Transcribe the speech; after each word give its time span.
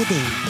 Odin. 0.00 0.49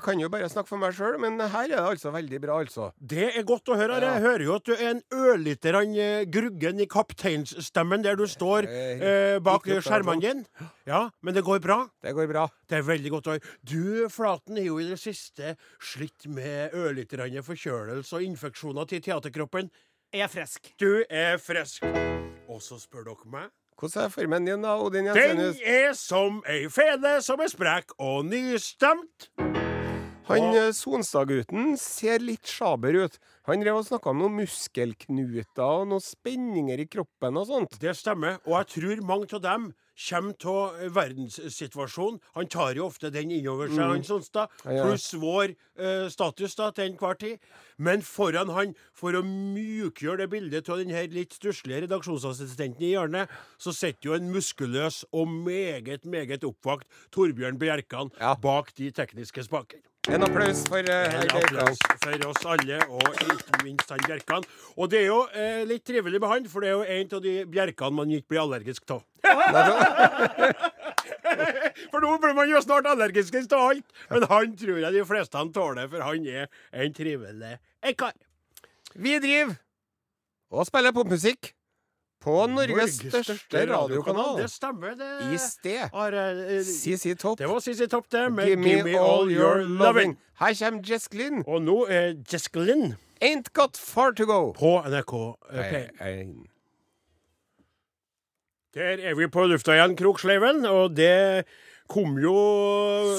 Jeg 0.00 0.06
kan 0.06 0.20
jo 0.22 0.28
bare 0.32 0.48
snakke 0.48 0.70
for 0.70 0.80
meg 0.80 0.94
sjøl, 0.96 1.18
men 1.20 1.34
her 1.36 1.66
er 1.66 1.74
det 1.74 1.80
altså 1.84 2.08
veldig 2.14 2.38
bra, 2.40 2.54
altså. 2.62 2.86
Det 2.96 3.26
er 3.36 3.44
godt 3.44 3.68
å 3.68 3.76
høre. 3.76 3.98
Ja. 4.00 4.14
Jeg 4.14 4.22
hører 4.24 4.44
jo 4.46 4.54
at 4.54 4.64
du 4.64 4.72
er 4.72 4.94
en 4.94 5.02
ørlite 5.12 5.74
grann 5.74 5.92
eh, 5.92 6.22
gruggen 6.24 6.80
i 6.80 6.86
kapteinsstemmen 6.88 8.06
der 8.06 8.16
du 8.16 8.24
står 8.24 8.64
Eh, 8.70 9.36
bak 9.44 9.68
skjermene 9.68 10.22
dine. 10.24 10.70
Ja, 10.88 11.02
men 11.20 11.36
det 11.36 11.44
går 11.44 11.60
bra. 11.60 11.82
Det 12.00 12.14
går 12.16 12.30
bra. 12.32 12.46
Det 12.64 12.80
er 12.80 12.88
veldig 12.88 13.12
godt 13.12 13.28
å 13.28 13.36
høre. 13.36 13.52
Du, 13.60 14.08
Flaten, 14.08 14.56
er 14.56 14.70
jo 14.70 14.80
i 14.80 14.88
det 14.88 14.96
siste 15.04 15.52
slitt 15.76 16.24
med 16.32 16.72
ørlite 16.80 17.20
grann 17.20 17.44
forkjølelse 17.44 18.16
og 18.16 18.24
infeksjoner 18.24 18.88
til 18.88 19.04
teaterkroppen. 19.04 19.68
Jeg 20.16 20.24
er 20.24 20.32
frisk. 20.32 20.72
Du 20.80 21.04
er 21.04 21.36
frisk. 21.36 21.84
Og 22.48 22.64
så 22.64 22.80
spør 22.80 23.10
dere 23.12 23.36
meg. 23.36 23.52
Hvordan 23.76 24.08
er 24.08 24.12
formen 24.16 24.48
din, 24.48 24.64
da, 24.64 24.76
Odin 24.80 25.12
Den 25.12 25.40
er 25.64 25.92
som 25.96 26.42
ei 26.48 26.68
fele 26.72 27.18
som 27.24 27.40
er 27.40 27.52
sprek 27.52 27.96
og 27.98 28.24
nystemt. 28.28 29.30
Han 30.30 30.54
eh, 30.54 30.70
Sonstad-gutten 30.76 31.74
ser 31.80 32.22
litt 32.22 32.46
sjaber 32.46 32.94
ut. 33.04 33.18
Han 33.50 33.62
drev 33.64 33.80
og 33.80 33.86
snakka 33.88 34.12
om 34.12 34.20
noen 34.22 34.36
muskelknuter 34.38 35.64
og 35.82 35.88
noen 35.90 36.04
spenninger 36.04 36.82
i 36.84 36.88
kroppen 36.90 37.38
og 37.40 37.48
sånt. 37.50 37.78
Det 37.82 37.96
stemmer, 37.98 38.38
og 38.46 38.60
jeg 38.60 38.68
tror 38.76 39.02
mange 39.08 39.30
av 39.36 39.42
dem 39.44 39.70
kommer 40.00 40.46
av 40.48 40.78
verdenssituasjonen. 40.96 42.20
Han 42.38 42.46
tar 42.48 42.78
jo 42.78 42.86
ofte 42.86 43.10
den 43.12 43.32
innover 43.36 43.68
seg, 43.68 43.82
han 43.84 44.06
Sonstad, 44.06 44.48
Ja, 44.64 44.78
ja. 44.78 44.86
pluss 44.86 45.10
vår 45.20 45.52
eh, 45.52 46.06
status 46.12 46.56
da, 46.56 46.70
til 46.72 46.92
enhver 46.92 47.18
tid. 47.20 47.42
Men 47.76 48.00
foran 48.06 48.52
han, 48.54 48.72
for 48.96 49.18
å 49.18 49.20
mjukgjøre 49.26 50.22
det 50.22 50.30
bildet 50.32 50.70
av 50.72 50.80
den 50.80 50.94
her 50.94 51.10
litt 51.12 51.36
stusslige 51.36 51.82
redaksjonsassistenten 51.84 52.86
i 52.86 52.94
hjørnet, 52.94 53.28
så 53.60 53.74
sitter 53.76 54.12
jo 54.12 54.16
en 54.16 54.32
muskuløs 54.32 55.02
og 55.12 55.28
meget, 55.28 56.06
meget 56.08 56.46
oppvakt 56.48 56.88
Torbjørn 57.12 57.60
Bjerkan 57.60 58.14
Ja. 58.20 58.34
bak 58.40 58.72
de 58.80 58.90
tekniske 58.94 59.44
spaker. 59.44 59.82
En 60.08 60.22
applaus 60.24 60.62
for 60.64 60.80
uh, 60.80 61.20
En 61.20 61.28
applaus 61.36 61.76
for 62.00 62.22
oss 62.30 62.46
alle, 62.48 62.78
og 62.88 63.04
ikke 63.20 63.58
minst 63.66 63.90
han 63.92 64.00
Bjerkan. 64.06 64.46
Og 64.80 64.88
det 64.88 65.02
er 65.02 65.10
jo 65.10 65.18
eh, 65.36 65.60
litt 65.68 65.84
trivelig 65.84 66.16
med 66.22 66.30
han, 66.30 66.46
for 66.48 66.64
det 66.64 66.70
er 66.70 66.78
jo 66.78 66.86
en 66.94 67.10
av 67.18 67.20
de 67.26 67.34
Bjerkene 67.52 67.96
man 67.98 68.14
ikke 68.16 68.32
blir 68.32 68.40
allergisk 68.40 68.88
av. 68.96 69.02
for 71.92 72.00
nå 72.00 72.14
blir 72.22 72.32
man 72.38 72.48
jo 72.48 72.62
snart 72.64 72.88
allergisk 72.88 73.36
til 73.36 73.44
alt. 73.58 73.84
Men 74.08 74.24
han 74.32 74.56
tror 74.62 74.80
jeg 74.80 74.96
de 74.96 75.04
fleste 75.12 75.36
han 75.36 75.52
tåler, 75.52 75.84
for 75.92 76.00
han 76.08 76.24
er 76.32 76.48
en 76.72 76.96
trivelig 76.96 77.60
kar. 78.00 78.16
Vi 78.96 79.20
driver 79.20 79.52
og 80.50 80.66
spiller 80.66 80.90
popmusikk 80.96 81.52
på 82.20 82.34
Norges 82.52 82.98
største 83.00 83.64
radiokanal. 83.70 84.36
Det 84.42 84.48
stemmer, 84.52 84.94
det. 84.98 85.10
I 85.32 85.38
sted. 85.40 85.88
Are, 85.92 86.24
eh, 86.46 86.62
CC 86.64 87.14
Topp. 87.18 87.38
det 87.38 87.48
var 87.48 87.60
CC 87.64 87.88
Topp, 87.88 88.10
det, 88.12 88.26
med 88.32 88.46
Give 88.48 88.82
me 88.84 88.98
all 88.98 89.30
your 89.30 89.62
loving. 89.64 90.18
Her 90.40 90.54
kommer 90.54 90.82
Jess 90.84 91.08
Glynn. 91.08 91.44
Og 91.46 91.62
nå 91.62 91.86
er 91.88 92.14
Jessica 92.32 92.60
Lynn 92.60 92.94
Ain't 93.20 93.52
got 93.52 93.76
far 93.76 94.12
to 94.12 94.24
go. 94.24 94.52
på 94.56 94.80
NRK 94.88 95.12
eh, 95.52 95.72
P1. 95.72 96.46
Der 98.74 99.02
er 99.02 99.14
vi 99.18 99.26
på 99.28 99.44
lufta 99.50 99.74
igjen, 99.74 99.96
Kroksleiven, 99.98 100.64
og 100.64 100.94
det 100.96 101.44
kom 101.90 102.16
jo 102.22 102.36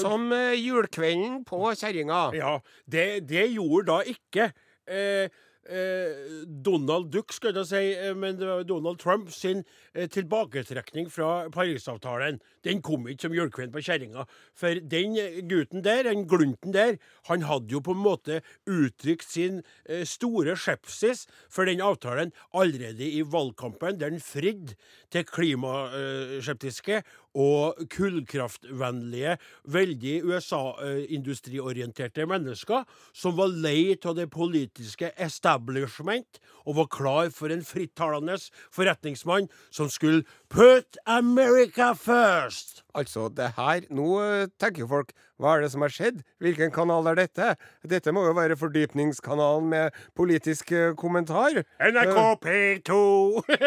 Som 0.00 0.32
eh, 0.32 0.56
julekvelden 0.56 1.42
på 1.44 1.60
kjerringa. 1.76 2.30
Ja, 2.34 2.56
det, 2.90 3.28
det 3.28 3.46
gjorde 3.52 3.86
da 3.92 3.98
ikke 4.14 4.48
eh, 4.88 5.28
eh, 5.68 6.44
Donald 6.64 7.10
Duck, 7.12 7.32
skal 7.32 7.56
jeg 7.56 7.68
si, 7.68 7.82
eh, 7.94 8.14
men 8.16 8.38
det 8.38 8.48
var 8.48 8.64
Donald 8.66 8.98
Trump 8.98 9.30
sin 9.34 9.64
eh, 9.94 10.08
tilbaketrekning 10.10 11.10
fra 11.12 11.48
Parisavtalen. 11.52 12.40
Den 12.64 12.82
kom 12.82 13.08
ikke 13.08 13.26
som 13.26 13.36
julekvelden 13.36 13.74
på 13.74 13.84
kjerringa. 13.84 14.26
For 14.58 14.80
den 14.80 15.16
gutten 15.50 15.84
der, 15.84 16.04
den 16.08 16.26
glunten 16.30 16.74
der, 16.74 16.98
han 17.30 17.46
hadde 17.48 17.72
jo 17.72 17.82
på 17.84 17.96
en 17.96 18.02
måte 18.04 18.40
uttrykt 18.66 19.28
sin 19.28 19.62
store 20.06 20.56
skepsis 20.56 21.26
for 21.50 21.68
den 21.68 21.82
avtalen 21.82 22.32
allerede 22.54 23.08
i 23.08 23.22
valgkampen, 23.26 23.98
der 24.00 24.12
han 24.12 24.22
fridde 24.22 24.76
til 25.12 25.26
klimaskeptiske 25.28 27.02
og 27.38 27.74
kullkraftvennlige, 27.92 29.36
veldig 29.64 30.14
USA-industriorienterte 30.28 32.26
mennesker 32.28 32.84
som 33.16 33.36
var 33.38 33.48
lei 33.52 33.96
av 34.04 34.16
det 34.18 34.30
politiske 34.32 35.12
establishment 35.16 36.40
og 36.66 36.76
var 36.82 36.88
klar 36.92 37.30
for 37.34 37.48
en 37.52 37.64
frittalende 37.66 38.36
forretningsmann 38.72 39.48
som 39.70 39.88
skulle 39.92 40.24
put 40.52 40.96
America 41.06 41.92
first. 41.96 42.82
Altså, 42.94 43.28
det 43.32 43.54
her 43.56 43.80
Nå 43.92 44.20
eh, 44.20 44.48
tenker 44.60 44.84
jo 44.84 44.88
folk 44.90 45.12
Hva 45.42 45.56
er 45.56 45.64
det 45.64 45.72
som 45.72 45.82
har 45.82 45.90
skjedd? 45.90 46.20
Hvilken 46.42 46.70
kanal 46.70 47.08
er 47.10 47.16
dette? 47.18 47.46
Dette 47.90 48.12
må 48.14 48.22
jo 48.28 48.34
være 48.36 48.54
fordypningskanalen 48.60 49.64
med 49.72 49.96
politisk 50.18 50.70
eh, 50.76 50.92
kommentar. 50.98 51.64
NRK 51.82 52.20
P2! 52.44 52.98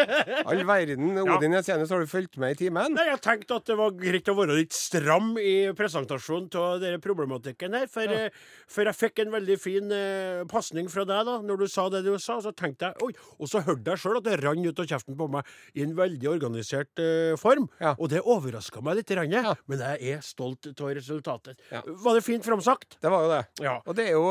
All 0.48 0.62
verden. 0.64 1.10
Odin 1.20 1.56
Jensenius, 1.58 1.92
har 1.92 2.00
du 2.00 2.08
fulgt 2.08 2.38
med 2.40 2.54
i 2.54 2.60
timen? 2.62 2.96
Nei, 2.96 3.04
Jeg 3.10 3.20
tenkte 3.26 3.58
at 3.60 3.68
det 3.68 3.76
var 3.76 3.92
greit 3.98 4.30
å 4.32 4.36
være 4.38 4.56
litt 4.56 4.72
stram 4.76 5.34
i 5.36 5.68
presentasjonen 5.76 6.48
av 6.56 6.80
denne 6.80 7.02
problematikken 7.04 7.76
her. 7.76 7.90
For, 7.92 8.08
ja. 8.08 8.32
for 8.72 8.88
jeg 8.88 9.00
fikk 9.02 9.24
en 9.26 9.34
veldig 9.36 9.58
fin 9.60 9.92
uh, 9.92 10.46
pasning 10.48 10.88
fra 10.92 11.04
deg 11.08 11.28
da 11.28 11.36
når 11.44 11.60
du 11.60 11.66
sa 11.68 11.90
det 11.92 12.06
du 12.08 12.14
sa. 12.16 12.38
Så 12.40 12.54
tenkte 12.56 12.88
jeg, 12.88 13.04
oi, 13.04 13.12
Og 13.36 13.52
så 13.52 13.60
hørte 13.66 13.92
jeg 13.92 14.00
sjøl 14.00 14.22
at 14.22 14.28
det 14.30 14.40
rant 14.40 14.64
ut 14.64 14.80
av 14.80 14.88
kjeften 14.94 15.20
på 15.20 15.28
meg 15.36 15.52
i 15.76 15.84
en 15.84 15.92
veldig 15.98 16.32
organisert 16.32 17.04
eh, 17.04 17.36
form. 17.40 17.68
Ja. 17.82 17.92
Og 18.00 18.08
det 18.12 18.24
overraska 18.24 18.80
meg 18.80 19.02
litt, 19.02 19.12
Ja. 19.12 19.54
men 19.68 19.84
jeg 19.84 20.16
er 20.16 20.24
stolt 20.24 20.72
av 20.72 20.94
resultatet. 20.96 21.60
Ja. 21.72 21.80
Var 21.86 22.14
det 22.18 22.24
fint 22.26 22.44
framsagt? 22.46 22.98
Det 23.02 23.10
var 23.10 23.24
jo 23.26 23.30
det. 23.32 23.40
Ja. 23.64 23.78
Og 23.86 23.96
det 23.98 24.06
er 24.08 24.12
jo, 24.14 24.26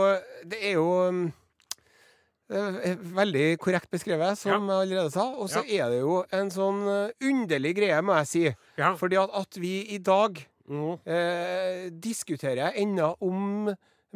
det 0.47 0.59
er 0.69 0.75
jo 0.77 0.85
um, 1.09 1.23
det 2.47 2.61
er 2.85 2.99
veldig 3.17 3.45
korrekt 3.59 3.89
beskrevet, 3.89 4.37
som 4.37 4.67
jeg 4.69 4.83
allerede 4.85 5.11
sa. 5.11 5.23
Og 5.33 5.49
så 5.49 5.63
er 5.65 5.89
det 5.89 5.99
jo 6.03 6.19
en 6.31 6.51
sånn 6.53 6.83
uh, 6.85 7.09
underlig 7.25 7.71
greie, 7.79 7.97
må 8.05 8.19
jeg 8.21 8.29
si. 8.29 8.43
Fordi 9.01 9.17
at, 9.23 9.33
at 9.43 9.61
vi 9.61 9.77
i 9.95 10.01
dag 10.03 10.43
Mm. 10.65 10.95
eh, 11.05 11.91
diskuterer 12.01 12.73
ennå 12.81 13.11
om 13.21 13.67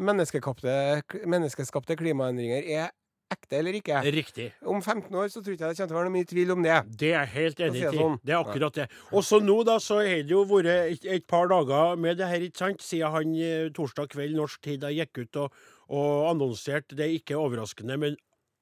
menneskeskapte, 0.01 0.71
menneskeskapte 1.29 1.93
klimaendringer 1.99 2.65
er 2.73 2.87
ekte 3.33 3.59
eller 3.59 3.77
ikke. 3.79 3.99
Riktig. 4.15 4.47
Om 4.65 4.81
15 4.81 5.15
år 5.15 5.27
så 5.31 5.41
tror 5.43 5.55
ikke 5.55 5.69
jeg 5.69 5.75
det 5.75 5.79
kommer 5.79 5.89
til 5.89 5.95
å 5.95 5.99
være 5.99 6.09
noe 6.09 6.15
mye 6.17 6.29
tvil 6.29 6.53
om 6.55 6.63
det. 6.65 6.77
Det 7.01 7.11
er 7.11 7.19
jeg 7.19 7.33
helt 7.35 7.63
enig 7.67 7.81
i. 7.81 7.91
sånn. 7.97 8.15
Det 8.25 8.35
er 8.35 8.39
akkurat 8.39 8.79
det. 8.79 8.87
Og 9.13 9.25
så 9.25 9.41
nå, 9.43 9.57
da, 9.67 9.75
så 9.83 9.99
har 10.01 10.23
det 10.25 10.35
jo 10.35 10.45
vært 10.49 10.71
et, 10.75 11.05
et 11.17 11.27
par 11.29 11.51
dager 11.51 11.99
med 11.99 12.19
det 12.21 12.29
her, 12.31 12.47
ikke 12.47 12.63
sant? 12.63 12.85
Siden 12.85 13.13
han 13.13 13.35
eh, 13.37 13.67
torsdag 13.75 14.09
kveld 14.15 14.37
norsk 14.39 14.63
tid 14.65 14.81
da 14.85 14.93
gikk 14.93 15.23
ut 15.23 15.43
og, 15.43 15.61
og 15.89 16.31
annonserte 16.31 16.97
det 16.97 17.11
ikke 17.19 17.37
overraskende, 17.39 17.99
men 18.01 18.17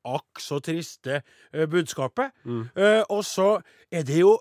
akk 0.07 0.39
så 0.39 0.61
triste 0.63 1.21
budskapet. 1.51 2.31
budskapet. 2.45 2.77
Uh, 2.77 3.03
og 3.11 3.25
så 3.27 3.49
er 3.91 4.05
det 4.07 4.21
jo 4.21 4.37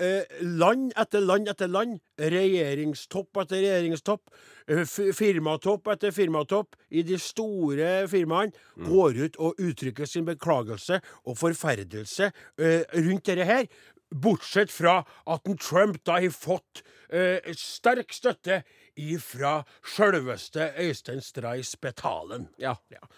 eh, 0.00 0.40
land 0.42 0.94
etter 0.98 1.22
land 1.24 1.50
etter 1.50 1.70
land, 1.70 2.00
regjeringstopp 2.18 3.40
etter 3.42 3.62
regjeringstopp, 3.62 4.32
eh, 4.68 4.84
firmatopp 5.16 5.90
etter 5.94 6.14
firmatopp 6.14 6.76
i 6.90 7.04
de 7.06 7.18
store 7.20 8.08
firmaene, 8.10 8.52
går 8.88 9.22
ut 9.24 9.38
og 9.38 9.60
uttrykker 9.60 10.08
sin 10.08 10.26
beklagelse 10.28 11.00
og 11.24 11.38
forferdelse 11.40 12.30
eh, 12.58 12.84
rundt 13.06 13.26
dette 13.30 13.48
her. 13.48 13.66
Bortsett 14.10 14.72
fra 14.74 15.04
at 15.30 15.46
en 15.46 15.58
Trump 15.60 16.00
da 16.06 16.18
har 16.18 16.34
fått 16.34 16.82
eh, 17.14 17.52
sterk 17.54 18.10
støtte 18.14 18.62
ifra 18.96 19.62
sjølveste 19.86 20.72
Øystein 20.78 21.20
Stray 21.20 21.62
Spetalen. 21.62 22.48
Ja. 22.58 22.74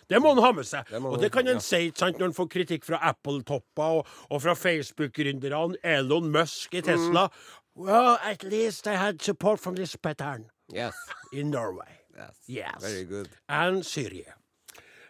Det 0.09 0.21
må 0.23 0.35
han 0.35 0.43
ha 0.45 0.53
med 0.53 0.69
seg. 0.69 0.89
Det 0.91 1.03
Og 1.05 1.21
det 1.21 1.33
kan 1.33 1.47
ja. 1.47 1.59
si 1.59 1.93
sant, 1.95 2.19
når 2.19 2.31
han 2.31 2.35
får 2.35 2.49
kritikk 2.49 2.85
fra 2.85 3.01
Apple-topper 3.11 3.99
og, 4.03 4.07
og 4.31 4.43
fra 4.43 4.55
Facebook-gründerne, 4.55 5.77
Elon 5.85 6.31
Musk 6.33 6.75
i 6.75 6.81
Tesla. 6.81 7.29
Mm. 7.29 7.85
Well, 7.87 8.19
at 8.23 8.43
least 8.45 8.87
I 8.87 8.97
had 8.97 9.23
support 9.23 9.61
from 9.61 9.77
this 9.77 9.97
pattern. 9.97 10.51
Yes. 10.75 10.95
in 11.33 11.51
Norway. 11.51 12.01
yes. 12.17 12.37
Yes. 12.47 12.83
Very 12.83 13.05
good. 13.05 13.29
And 13.49 13.85
Syria. 13.85 14.35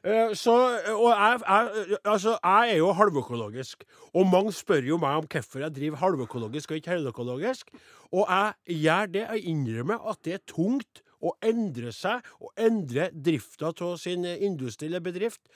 Eh, 0.03 0.33
så, 0.35 0.55
og 0.97 1.11
jeg, 1.11 1.41
jeg, 1.47 1.99
altså, 2.05 2.35
jeg 2.43 2.71
er 2.73 2.77
jo 2.81 2.91
halvøkologisk, 2.99 3.85
og 4.15 4.27
mange 4.27 4.53
spør 4.53 4.89
jo 4.89 4.99
meg 4.99 5.21
om 5.21 5.29
hvorfor 5.31 5.63
jeg 5.63 5.75
driver 5.77 6.01
halvøkologisk 6.03 6.71
og 6.71 6.81
ikke 6.81 6.97
heløkologisk. 6.97 7.71
Og 8.11 8.27
jeg 8.27 8.81
gjør 8.83 9.13
det. 9.15 9.23
Jeg 9.23 9.45
innrømmer 9.55 10.11
at 10.11 10.19
det 10.27 10.35
er 10.35 10.47
tungt 10.51 11.05
å 11.23 11.37
endre 11.47 11.93
seg 11.95 12.27
og 12.43 12.51
endre 12.59 13.13
drifta 13.15 13.71
av 13.71 13.95
sin 14.03 14.27
industri 14.27 14.91
eller 14.91 15.05
bedrift 15.05 15.47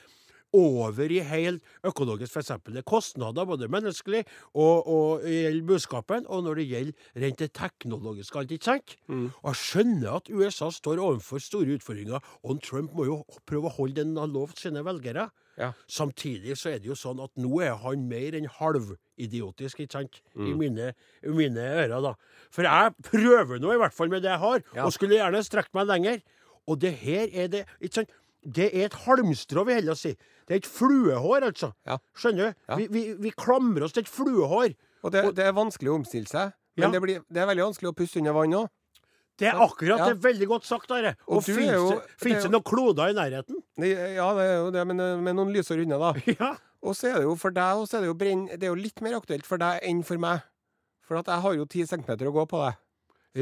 over 0.56 1.12
i 1.12 1.20
helt 1.28 1.62
økologisk, 1.86 2.32
f.eks. 2.36 2.52
Det 2.66 2.80
er 2.82 2.86
kostnader 2.88 3.46
både 3.48 3.68
menneskelig 3.72 4.24
og, 4.54 4.86
og 4.88 5.24
gjelder 5.28 5.66
budskapen, 5.68 6.26
og 6.32 6.44
når 6.46 6.60
det 6.62 6.68
gjelder 6.72 7.22
rent 7.24 7.42
det 7.44 7.50
teknologiske. 7.60 8.38
alt, 8.40 8.52
ikke 8.56 8.70
sant? 8.72 8.96
Og 9.12 9.50
jeg 9.52 9.60
skjønner 9.62 10.16
at 10.20 10.30
USA 10.32 10.70
står 10.72 11.02
overfor 11.02 11.42
store 11.44 11.76
utfordringer, 11.78 12.22
og 12.42 12.62
Trump 12.64 12.94
må 12.96 13.04
jo 13.08 13.18
prøve 13.46 13.68
å 13.70 13.76
holde 13.78 14.00
det 14.00 14.06
han 14.08 14.16
har 14.24 14.32
lovt 14.32 14.62
sine 14.64 14.82
velgere. 14.86 15.28
Ja. 15.56 15.70
Samtidig 15.88 16.52
så 16.60 16.68
er 16.74 16.80
det 16.84 16.90
jo 16.90 16.96
sånn 16.98 17.20
at 17.24 17.32
nå 17.40 17.62
er 17.64 17.78
han 17.80 18.02
mer 18.10 18.34
enn 18.36 18.48
halvidiotisk, 18.58 19.80
ikke 19.84 19.96
sant? 19.98 20.18
I, 20.36 20.52
mine, 20.56 20.90
I 21.24 21.32
mine 21.32 21.64
ører, 21.80 21.96
da. 22.04 22.12
For 22.52 22.66
jeg 22.68 22.92
prøver 23.08 23.60
nå 23.62 23.72
i 23.72 23.80
hvert 23.80 23.96
fall 23.96 24.12
med 24.12 24.24
det 24.24 24.32
jeg 24.34 24.42
har, 24.42 24.62
Ja. 24.76 24.84
og 24.84 24.92
skulle 24.92 25.16
gjerne 25.18 25.40
strekt 25.46 25.72
meg 25.76 25.88
lenger. 25.88 26.20
Og 26.68 26.80
det 26.82 26.92
her 27.00 27.28
er 27.32 27.48
det 27.48 27.64
ikke 27.80 28.00
sant? 28.02 28.10
Det 28.46 28.68
er 28.70 28.86
et 28.86 28.94
halmstrå, 29.06 29.64
vil 29.66 29.74
jeg 29.74 29.82
heller 29.82 29.98
si. 29.98 30.12
Det 30.46 30.54
er 30.54 30.60
et 30.62 30.68
fluehår, 30.70 31.46
altså. 31.48 31.72
Ja. 31.88 31.96
Skjønner 32.14 32.52
du? 32.52 32.60
Ja. 32.70 32.76
Vi, 32.78 32.86
vi, 32.94 33.02
vi 33.26 33.32
klamrer 33.34 33.86
oss 33.88 33.96
til 33.96 34.04
et 34.06 34.10
fluehår. 34.12 34.76
Og 35.02 35.12
det, 35.14 35.24
det 35.38 35.46
er 35.48 35.54
vanskelig 35.56 35.90
å 35.92 35.98
omstille 36.00 36.30
seg. 36.30 36.54
Men 36.76 36.88
Ja. 36.88 36.92
det, 36.94 37.00
blir, 37.02 37.22
det 37.32 37.40
er 37.42 37.48
veldig 37.48 37.64
vanskelig 37.70 37.90
å 37.90 37.96
puste 37.96 38.20
under 38.20 38.36
vann 38.36 38.54
òg. 38.58 38.68
Det 39.36 39.48
er 39.50 39.58
akkurat 39.60 40.00
det. 40.00 40.12
er 40.14 40.20
Veldig 40.24 40.46
godt 40.48 40.64
sagt, 40.64 40.90
Are. 40.96 41.14
Og 41.26 41.38
Og 41.38 41.42
du 41.44 41.52
fins 41.52 41.66
det, 42.22 42.42
det 42.46 42.50
noen 42.54 42.64
kloder 42.64 43.10
i 43.12 43.16
nærheten? 43.16 43.58
Ja, 43.84 44.30
det 44.38 44.46
er 44.46 44.54
jo 44.62 44.70
det, 44.72 44.86
men 44.88 45.02
med 45.26 45.36
noen 45.36 45.52
lysår 45.52 45.82
unna, 45.84 45.98
da. 46.00 46.12
Ja. 46.38 46.54
Og 46.86 46.94
så 46.94 47.10
er 47.10 47.18
det 47.18 47.26
jo 47.26 47.34
for 47.40 47.50
deg 47.50 47.82
er 47.82 48.00
det, 48.00 48.06
jo 48.06 48.14
brenn, 48.14 48.46
det 48.52 48.62
er 48.62 48.70
jo 48.70 48.78
litt 48.78 49.00
mer 49.02 49.16
aktuelt 49.18 49.46
for 49.48 49.58
deg 49.60 49.80
enn 49.82 50.04
for 50.06 50.20
meg. 50.22 50.44
For 51.06 51.18
at 51.18 51.28
jeg 51.32 51.42
har 51.42 51.54
jo 51.58 51.66
ti 51.70 51.84
centimeter 51.88 52.28
å 52.30 52.34
gå 52.34 52.44
på 52.50 52.60
deg. 52.62 52.78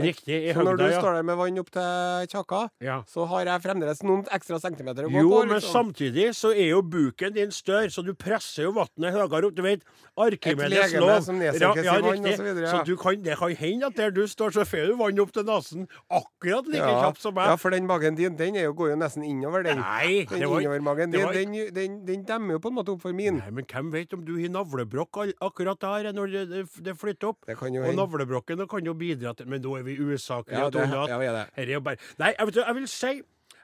Riktig. 0.02 0.38
I 0.50 0.52
Så 0.54 0.62
når 0.64 0.76
du 0.76 0.82
høgda, 0.84 0.90
ja. 0.94 1.00
står 1.00 1.14
der 1.14 1.22
med 1.22 1.36
vann 1.36 1.58
opp 1.62 1.70
til 1.70 2.26
kjakka, 2.34 2.60
ja. 2.82 2.96
så 3.06 3.26
har 3.30 3.44
jeg 3.46 3.62
fremdeles 3.62 4.02
noen 4.02 4.24
ekstra 4.34 4.58
centimeter 4.60 5.06
å 5.06 5.10
gå 5.12 5.20
Jo, 5.22 5.30
på. 5.30 5.44
men 5.46 5.54
liksom. 5.60 5.72
samtidig 5.94 6.34
så 6.34 6.50
er 6.54 6.68
jo 6.72 6.82
buken 6.82 7.32
din 7.34 7.50
større, 7.54 7.90
så 7.90 8.02
du 8.04 8.14
presser 8.14 8.64
jo 8.64 8.72
vannet 8.72 9.12
høyere 9.14 9.44
opp. 9.50 9.54
Du 9.54 9.62
vet, 9.62 9.82
Arkimedes 10.16 10.70
legeme 10.70 11.00
lov. 11.06 11.20
som 11.26 11.38
nedsenkes 11.38 11.84
i 11.84 11.88
vann, 11.88 12.26
og 12.26 12.36
så 12.38 12.42
videre, 12.46 12.68
ja. 12.70 12.82
du 12.86 12.96
kan, 12.96 13.22
det 13.22 13.38
kan 13.38 13.54
hende 13.58 13.86
at 13.86 13.96
der 13.98 14.10
du 14.14 14.22
står, 14.30 14.50
så 14.54 14.64
får 14.66 14.86
du 14.92 14.96
vann 15.00 15.20
opp 15.20 15.32
til 15.34 15.44
nesen 15.48 15.88
akkurat 16.10 16.66
like 16.70 16.84
ja, 16.86 17.00
kjapt 17.06 17.20
som 17.22 17.34
meg. 17.34 17.48
ja, 17.50 17.56
for 17.60 17.70
den 17.74 17.86
magen 17.86 18.14
din 18.18 18.36
den 18.38 18.56
er 18.56 18.68
jo, 18.68 18.74
går 18.78 18.90
jo 18.94 18.96
nesten 19.00 19.24
innover, 19.26 19.62
den. 19.66 19.78
Nei, 19.82 20.24
Den 20.30 20.40
det 20.44 20.48
var 20.50 20.60
innovermagen 20.62 21.10
det 21.10 21.18
din, 21.18 21.26
var- 21.26 21.34
den, 21.34 21.74
den, 21.74 21.98
den 22.06 22.24
demmer 22.28 22.56
jo 22.58 22.62
på 22.62 22.70
en 22.70 22.78
måte 22.78 22.94
opp 22.94 23.02
for 23.02 23.12
min. 23.12 23.38
Nei, 23.42 23.50
men 23.50 23.64
hvem 23.70 23.90
vet 23.94 24.12
om 24.14 24.24
du 24.24 24.34
har 24.38 24.48
navlebrokk 24.54 25.22
akkurat 25.42 25.80
der 25.80 26.12
når 26.14 26.32
det, 26.34 26.44
det, 26.50 26.64
det 26.88 26.94
flytter 26.98 27.32
opp? 27.32 27.40
Det 27.46 27.58
kan 27.58 27.74
jo 27.74 27.82
Og 27.82 27.90
hende. 27.90 28.00
navlebrokken 28.02 28.64
kan 28.70 28.84
jo 28.86 28.94
bidra 28.94 29.34
til 29.36 29.46
Men 29.50 29.60
nå 29.62 29.74
er 29.78 29.83
vi 29.86 29.98
usaklige. 30.00 30.58
Ja, 30.58 30.66
og 30.66 30.72
det, 30.72 30.88
ja, 30.90 31.20
er 31.20 31.38
det. 31.38 31.46
Her 31.54 31.68
er 31.68 31.78
jo 31.78 31.84
bare 31.84 31.96
Nei, 32.18 32.34
jeg, 32.38 32.46
vet, 32.46 32.60
jeg 32.64 32.76
vil 32.80 32.90
si 32.90 33.14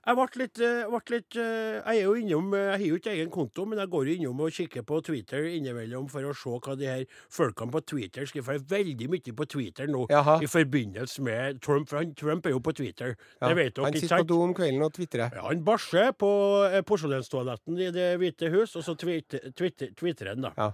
jeg 0.00 0.16
ble 0.16 0.40
litt, 0.40 0.60
eh, 0.64 0.86
ble 0.88 1.00
litt 1.12 1.36
eh, 1.36 1.76
Jeg 1.76 1.98
er 1.98 2.06
jo 2.06 2.14
innom 2.16 2.54
eh, 2.56 2.70
Jeg 2.70 2.78
har 2.80 2.84
jo 2.86 2.98
ikke 3.00 3.12
egen 3.12 3.32
konto, 3.32 3.66
men 3.68 3.82
jeg 3.82 3.90
går 3.92 4.08
innom 4.14 4.40
og 4.46 4.54
kikker 4.56 4.84
på 4.88 5.00
Twitter 5.04 5.44
innimellom 5.50 6.06
for 6.08 6.24
å 6.24 6.32
se 6.32 6.54
hva 6.56 6.76
de 6.80 6.88
her 6.88 7.02
folkene 7.28 7.74
på 7.74 7.82
Twitter 7.92 8.28
skriver. 8.28 8.46
For 8.46 8.56
det 8.56 8.64
er 8.64 8.78
veldig 8.78 9.10
mye 9.12 9.34
på 9.36 9.46
Twitter 9.54 9.92
nå 9.92 10.06
Jaha. 10.10 10.38
i 10.40 10.48
forbindelse 10.48 11.26
med 11.26 11.60
Trump. 11.60 11.90
For 11.92 12.00
han, 12.00 12.14
Trump 12.16 12.48
er 12.48 12.56
jo 12.56 12.62
på 12.64 12.74
Twitter. 12.80 13.12
Ja. 13.42 13.50
Det 13.50 13.58
vet 13.60 13.76
dere, 13.76 13.90
Han 13.90 14.00
sitter 14.00 14.24
på 14.24 14.28
do 14.32 14.40
om 14.46 14.56
kvelden 14.56 14.88
og 14.88 14.94
tvitrer. 14.96 15.36
Ja, 15.36 15.44
han 15.50 15.64
bæsjer 15.68 16.16
på 16.16 16.32
eh, 16.70 16.80
porselenstoaletten 16.86 17.76
i 17.76 17.92
Det 17.92 18.10
hvite 18.22 18.50
hus, 18.54 18.78
og 18.80 18.86
så 18.86 18.96
twitter, 18.96 20.32
han, 20.32 20.48
da. 20.48 20.54
Ja. 20.56 20.72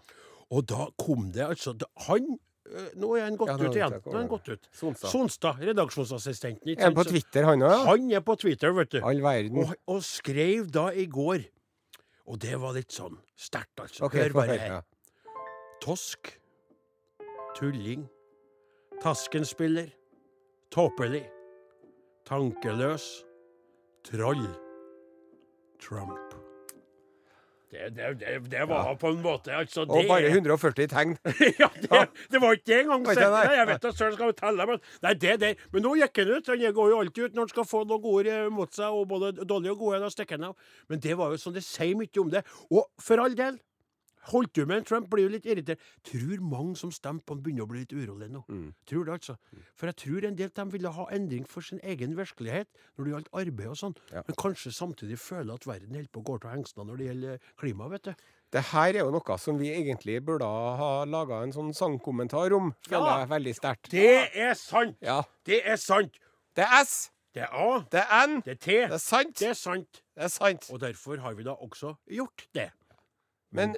Og 0.55 0.69
da 0.71 0.87
kom 1.03 1.33
det 1.35 1.43
altså 1.43 1.75
da, 1.75 1.91
Han 2.07 2.37
Nå 2.99 3.11
er 3.17 3.25
han 3.29 3.37
gått 3.39 3.49
Ja, 3.53 3.57
ut 3.61 3.77
igjen. 3.79 3.95
Nå 4.05 4.13
er 4.13 4.19
han 4.19 4.29
gått 4.31 4.49
ut. 4.49 4.69
Sonstad. 4.75 5.11
Sonstad, 5.13 5.61
redaksjonsassistenten. 5.63 6.73
Er 6.77 6.83
han 6.89 6.97
på 6.97 7.05
Twitter, 7.07 7.45
han 7.47 7.63
òg? 7.63 7.85
Han 7.87 8.11
er 8.13 8.25
på 8.27 8.37
Twitter, 8.43 8.73
vet 8.77 8.91
du. 8.97 8.99
All 9.07 9.21
verden. 9.23 9.61
Og, 9.63 9.75
og 9.87 10.03
skrev 10.05 10.67
da 10.75 10.89
i 10.93 11.07
går 11.07 11.45
Og 12.27 12.41
det 12.43 12.57
var 12.59 12.75
litt 12.75 12.91
sånn 12.91 13.15
sterkt, 13.39 13.79
altså. 13.79 14.03
Okay, 14.09 14.25
Hør 14.27 14.33
bare 14.41 14.57
her. 14.59 14.67
ja. 14.67 14.83
Tosk. 15.85 16.33
Tulling. 17.55 18.09
Taskenspiller. 19.03 19.93
Tåpelig. 20.75 21.23
Tankeløs. 22.27 23.07
Troll. 24.11 24.49
Trump. 25.79 26.26
Det, 27.67 27.89
det, 27.97 28.11
det, 28.21 28.35
det 28.51 28.65
var 28.71 28.93
på 28.95 29.11
en 29.11 29.19
måte 29.25 29.51
altså 29.51 29.83
Og 29.89 30.05
bare 30.07 30.29
er- 30.29 30.37
140 30.39 30.87
tegn. 30.93 31.17
ja, 31.61 31.67
det, 31.83 32.03
det 32.31 32.41
var 32.41 32.55
ikke 32.55 32.69
det 32.71 32.77
engang. 32.85 33.07
Jeg 33.11 33.67
vet 33.73 33.83
da 33.83 33.91
søren 33.91 34.15
skal 34.15 34.31
vi 34.31 34.37
telle, 34.39 34.67
men 34.71 34.79
Nei, 35.03 35.15
det 35.19 35.35
det. 35.43 35.51
Men 35.75 35.83
nå 35.83 35.97
gikk 35.99 36.21
han 36.23 36.31
ut. 36.37 36.51
Han 36.53 36.63
går 36.79 36.93
jo 36.93 37.01
alltid 37.03 37.25
ut 37.25 37.35
når 37.35 37.43
han 37.49 37.53
skal 37.57 37.67
få 37.67 37.83
noen 37.91 38.07
ord 38.13 38.31
mot 38.55 38.71
seg, 38.79 38.95
og 38.95 39.09
både 39.11 39.33
dårlige 39.43 39.75
og 39.75 39.83
gode. 39.83 39.99
Da 40.07 40.13
stikker 40.15 40.39
han 40.39 40.53
av. 40.53 40.71
Men 40.89 41.03
det 41.03 41.19
var 41.19 41.35
jo 41.35 41.43
sånn, 41.43 41.57
det 41.59 41.65
sier 41.67 41.99
mye 41.99 42.23
om 42.23 42.31
det. 42.37 42.45
Og 42.71 42.87
for 43.03 43.25
all 43.25 43.35
del, 43.39 43.59
holdt 44.33 44.55
du 44.57 44.65
med 44.67 44.77
en 44.79 44.85
Trump, 44.85 45.09
blir 45.11 45.25
jo 45.27 45.33
litt 45.35 45.47
irritert. 45.47 45.81
Tror 46.07 46.41
mange 46.43 46.77
som 46.77 46.91
stemmer 46.95 47.23
på 47.27 47.35
han, 47.35 47.43
begynner 47.45 47.67
å 47.67 47.71
bli 47.71 47.83
litt 47.85 47.93
urolige 47.97 48.31
nå. 48.33 48.45
Mm. 48.49 48.71
Tror 48.87 49.05
det, 49.09 49.13
altså. 49.21 49.37
For 49.79 49.87
jeg 49.91 49.97
tror 50.03 50.27
en 50.29 50.37
del 50.39 50.49
av 50.51 50.55
dem 50.61 50.71
ville 50.75 50.93
ha 50.97 51.07
endring 51.17 51.47
for 51.49 51.61
sin 51.63 51.81
egen 51.83 52.17
virkelighet 52.19 52.69
når 52.97 53.05
det 53.05 53.13
gjaldt 53.15 53.31
arbeid 53.43 53.69
og 53.73 53.77
sånn. 53.83 53.97
Ja. 54.13 54.23
Men 54.27 54.39
kanskje 54.41 54.73
samtidig 54.75 55.19
føle 55.23 55.55
at 55.55 55.67
verden 55.67 55.95
holder 55.95 56.11
på 56.13 56.21
å 56.25 56.27
gå 56.33 56.39
til 56.43 56.51
hengslene 56.55 56.91
når 56.91 56.97
det 57.03 57.07
gjelder 57.11 57.39
klima, 57.63 57.89
vet 57.93 58.09
du. 58.11 58.15
Det 58.55 58.63
her 58.71 58.95
er 58.95 59.01
jo 59.03 59.11
noe 59.11 59.37
som 59.43 59.59
vi 59.59 59.73
egentlig 59.75 60.21
burde 60.25 60.47
ha 60.47 60.91
laga 61.05 61.41
en 61.43 61.53
sånn 61.53 61.73
sangkommentar 61.75 62.55
om, 62.55 62.73
føler 62.87 63.07
Ja. 63.11 63.19
jeg 63.25 63.29
veldig 63.35 63.55
sterkt. 63.59 63.91
Det 63.91 64.31
er 64.39 64.55
sant! 64.55 64.97
Ja. 65.03 65.23
Det 65.45 65.63
er 65.67 65.77
sant! 65.77 66.15
Det 66.55 66.65
er 66.65 66.81
S, 66.85 67.11
Det 67.35 67.43
er 67.43 67.51
A. 67.53 67.81
det 67.91 68.01
er 68.01 68.27
N, 68.29 68.41
Det 68.47 68.53
er 68.55 68.61
T. 68.63 68.71
det 68.87 68.93
er 68.93 68.99
sant, 69.03 69.35
Det 69.39 69.49
er 69.51 69.55
sant. 69.55 70.03
det 70.15 70.25
er 70.25 70.29
sant. 70.29 70.71
Og 70.73 70.81
derfor 70.81 71.19
har 71.21 71.35
vi 71.35 71.43
da 71.43 71.53
også 71.55 71.97
gjort 72.09 72.47
det. 72.55 72.71
Men 73.53 73.75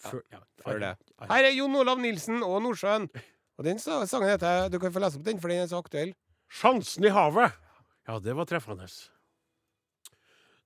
Før, 0.00 0.22
ja, 0.32 0.40
før 0.64 0.80
det. 0.80 0.94
Her 1.28 1.44
er 1.50 1.54
Jon 1.56 1.76
Olav 1.76 2.00
Nilsen 2.00 2.40
og 2.46 2.60
Nordsjøen. 2.64 3.08
Og 3.60 3.66
den 3.66 3.80
sangen 3.82 4.28
heter 4.30 4.70
Du 4.72 4.78
kan 4.80 4.92
få 4.94 5.02
lese 5.04 5.20
opp 5.20 5.26
den, 5.26 5.40
for 5.40 5.52
den 5.52 5.60
er 5.64 5.68
så 5.68 5.82
aktuell. 5.82 6.14
Sjansen 6.50 7.04
i 7.04 7.12
havet. 7.12 7.52
Ja, 8.08 8.16
det 8.18 8.32
var 8.34 8.48
treffende. 8.48 8.88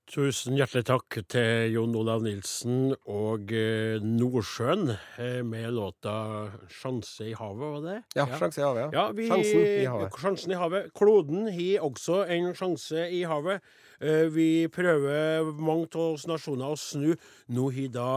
Tusen 0.05 0.53
hjertelig 0.53 0.85
takk 0.85 1.15
til 1.33 1.71
Jon 1.73 1.95
Olav 1.97 2.21
Nilsen 2.21 2.91
og 3.09 3.49
eh, 3.57 3.97
Nordsjøen 4.05 4.91
eh, 4.93 5.39
med 5.41 5.73
låta 5.73 6.13
'Sjanse 6.69 7.25
i 7.31 7.33
havet', 7.33 7.71
var 7.73 7.81
det? 7.81 7.95
Ja, 8.13 8.27
sjanse 8.37 8.61
i 8.61 8.65
havet. 8.67 8.93
Ja, 8.93 9.07
vi, 9.17 9.25
Sjansen 9.31 9.65
i 9.65 9.87
havet. 9.89 10.19
Sjansen 10.21 10.53
i 10.53 10.59
havet. 10.61 10.91
Kloden 10.93 11.49
har 11.49 11.87
også 11.89 12.19
en 12.29 12.51
sjanse 12.53 13.07
i 13.09 13.23
havet. 13.25 13.65
Eh, 13.99 14.29
Vi 14.29 14.67
prøver 14.69 15.49
mange 15.57 15.89
av 15.95 16.13
oss 16.13 16.27
nasjoner 16.29 16.75
å 16.75 16.77
snu. 16.77 17.15
Nå 17.49 17.71
har 17.73 17.89
da 17.89 18.09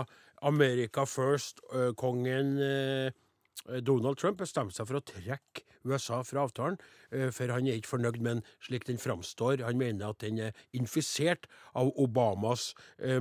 America 0.43 1.07
First-kongen 1.07 2.59
Donald 3.85 4.19
Trump 4.21 4.39
bestemte 4.41 4.77
seg 4.77 4.89
for 4.89 5.01
å 5.01 5.05
trekke 5.05 5.65
USA 5.89 6.21
fra 6.27 6.45
avtalen, 6.47 6.77
for 7.33 7.53
han 7.53 7.67
er 7.69 7.79
ikke 7.79 7.93
fornøyd 7.95 8.19
med 8.21 8.39
den 8.39 8.43
slik 8.65 8.87
den 8.89 9.01
framstår. 9.01 9.63
Han 9.65 9.81
mener 9.81 10.11
at 10.11 10.21
den 10.23 10.41
er 10.49 10.57
infisert 10.77 11.47
av 11.79 11.91
Obamas 12.01 12.71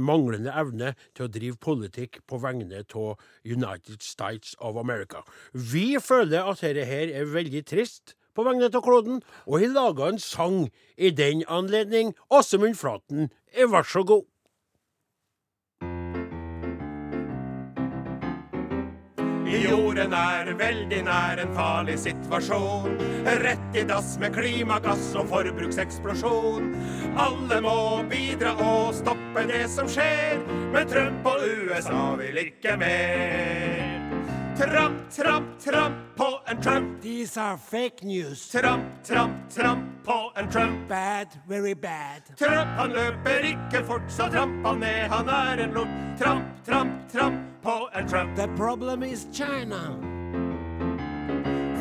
manglende 0.03 0.53
evne 0.57 0.93
til 1.17 1.27
å 1.27 1.31
drive 1.31 1.59
politikk 1.63 2.21
på 2.27 2.39
vegne 2.43 2.83
av 2.83 3.27
United 3.45 4.05
States 4.05 4.55
of 4.59 4.79
America. 4.81 5.23
Vi 5.53 5.97
føler 6.03 6.47
at 6.47 6.63
dette 6.65 6.87
her 6.89 7.13
er 7.13 7.29
veldig 7.33 7.63
trist 7.69 8.17
på 8.37 8.45
vegne 8.45 8.69
av 8.69 8.83
kloden, 8.85 9.21
og 9.49 9.61
har 9.61 9.73
laga 9.73 10.11
en 10.11 10.21
sang 10.21 10.67
i 10.97 11.09
den 11.09 11.43
anledning. 11.49 12.13
Åsemund 12.29 12.77
Flaten, 12.77 13.31
eh, 13.51 13.65
vær 13.65 13.83
så 13.83 14.05
god. 14.05 14.25
Jorden 19.47 20.11
er 20.13 20.49
veldig 20.59 20.99
nær 21.07 21.39
en 21.39 21.53
farlig 21.55 21.95
situasjon. 22.03 22.97
Rett 23.43 23.77
i 23.79 23.83
dass 23.87 24.17
med 24.19 24.35
klimagass 24.35 25.13
og 25.15 25.29
forbrukseksplosjon. 25.31 26.73
Alle 27.17 27.61
må 27.63 27.77
bidra 28.11 28.57
og 28.59 28.91
stoppe 28.97 29.45
det 29.47 29.63
som 29.71 29.87
skjer, 29.87 30.43
men 30.73 30.91
Trump 30.91 31.31
og 31.31 31.47
USA 31.47 32.03
vil 32.19 32.43
ikke 32.43 32.75
mer. 32.81 33.95
Tramp, 34.57 35.03
tramp, 35.13 35.49
tramp 35.61 35.97
på 36.17 36.29
en 36.51 36.61
Trump. 36.61 37.01
These 37.01 37.37
are 37.37 37.57
fake 37.57 38.03
news. 38.03 38.49
Tramp, 38.49 39.03
tramp, 39.03 39.49
tramp 39.53 39.83
på 40.03 40.31
en 40.35 40.49
Trump. 40.51 40.87
Bad, 40.89 41.27
very 41.47 41.73
bad. 41.73 42.25
Trump, 42.37 42.69
han 42.79 42.89
løper 42.91 43.45
ikke 43.53 43.85
fort, 43.85 44.09
så 44.09 44.27
tramp 44.33 44.65
han 44.65 44.79
ned, 44.79 45.07
han 45.13 45.29
er 45.29 45.63
en 45.63 45.77
lort. 45.77 46.01
Tramp, 46.19 46.65
tramp, 46.65 46.91
tramp 47.13 47.56
på 47.67 47.89
en 47.93 48.07
Trump. 48.07 48.35
The 48.35 48.47
problem 48.47 49.03
is 49.03 49.27
China. 49.33 49.81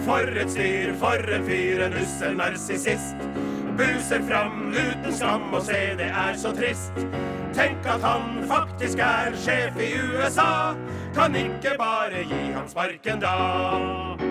For 0.04 0.38
et 0.42 0.50
styr, 0.50 0.94
for 0.98 1.34
en 1.34 1.46
fyr, 1.46 1.82
en 1.86 1.94
ussel 2.02 2.36
narsissist. 2.36 3.16
buser 3.76 4.22
fram 4.28 4.72
uten 4.72 5.12
skam 5.12 5.54
og 5.54 5.62
se 5.62 5.80
det 5.98 6.08
er 6.08 6.36
så 6.36 6.52
trist. 6.56 7.02
Tenk 7.54 7.86
at 7.86 8.02
han 8.02 8.40
faktisk 8.48 8.98
er 8.98 9.36
sjef 9.36 9.76
i 9.76 9.92
USA. 10.00 10.74
Kan 11.14 11.36
ikke 11.36 11.76
bare 11.78 12.24
gi 12.24 12.42
han 12.52 12.68
sparken 12.68 13.20
da. 13.20 14.25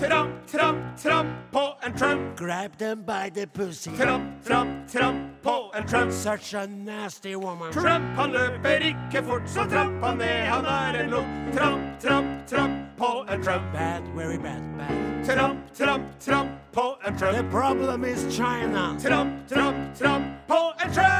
Tramp, 0.00 0.46
tramp, 0.46 0.78
tramp 1.02 1.28
på 1.50 1.74
en 1.82 1.92
Trump. 1.98 2.36
Grab 2.36 2.78
them 2.78 3.02
by 3.02 3.30
the 3.34 3.46
pussy. 3.46 3.90
Tramp, 3.96 4.44
tramp, 4.44 4.88
tramp 4.88 5.42
på 5.42 5.72
en 5.74 5.86
Trump. 5.86 6.12
Such 6.12 6.54
a 6.54 6.66
nasty 6.66 7.36
woman. 7.36 7.72
Trump, 7.72 8.04
han 8.16 8.32
løper 8.32 8.80
ikke 8.80 9.22
fort, 9.22 9.42
så 9.46 9.64
tramp 9.64 10.04
han 10.04 10.18
ned, 10.18 10.46
han 10.46 10.64
er 10.64 11.02
en 11.02 11.10
lot. 11.10 11.26
Tramp, 11.54 12.00
tramp, 12.00 12.46
tramp 12.48 12.96
på 12.96 13.26
en 13.28 13.42
Trump. 13.42 13.72
Bad, 13.72 14.02
very 14.16 14.38
bad, 14.38 14.62
bad. 14.78 15.26
Tramp, 15.26 15.74
tramp, 15.74 16.20
tramp 16.20 16.50
på 16.72 16.96
en 17.06 17.18
The 17.18 17.44
problem 17.50 18.04
is 18.04 18.36
China. 18.36 18.96
Tramp, 19.02 19.48
tramp, 19.48 19.98
tramp 19.98 20.24
på 20.46 20.72
en 20.84 20.92
Trump! 20.92 21.10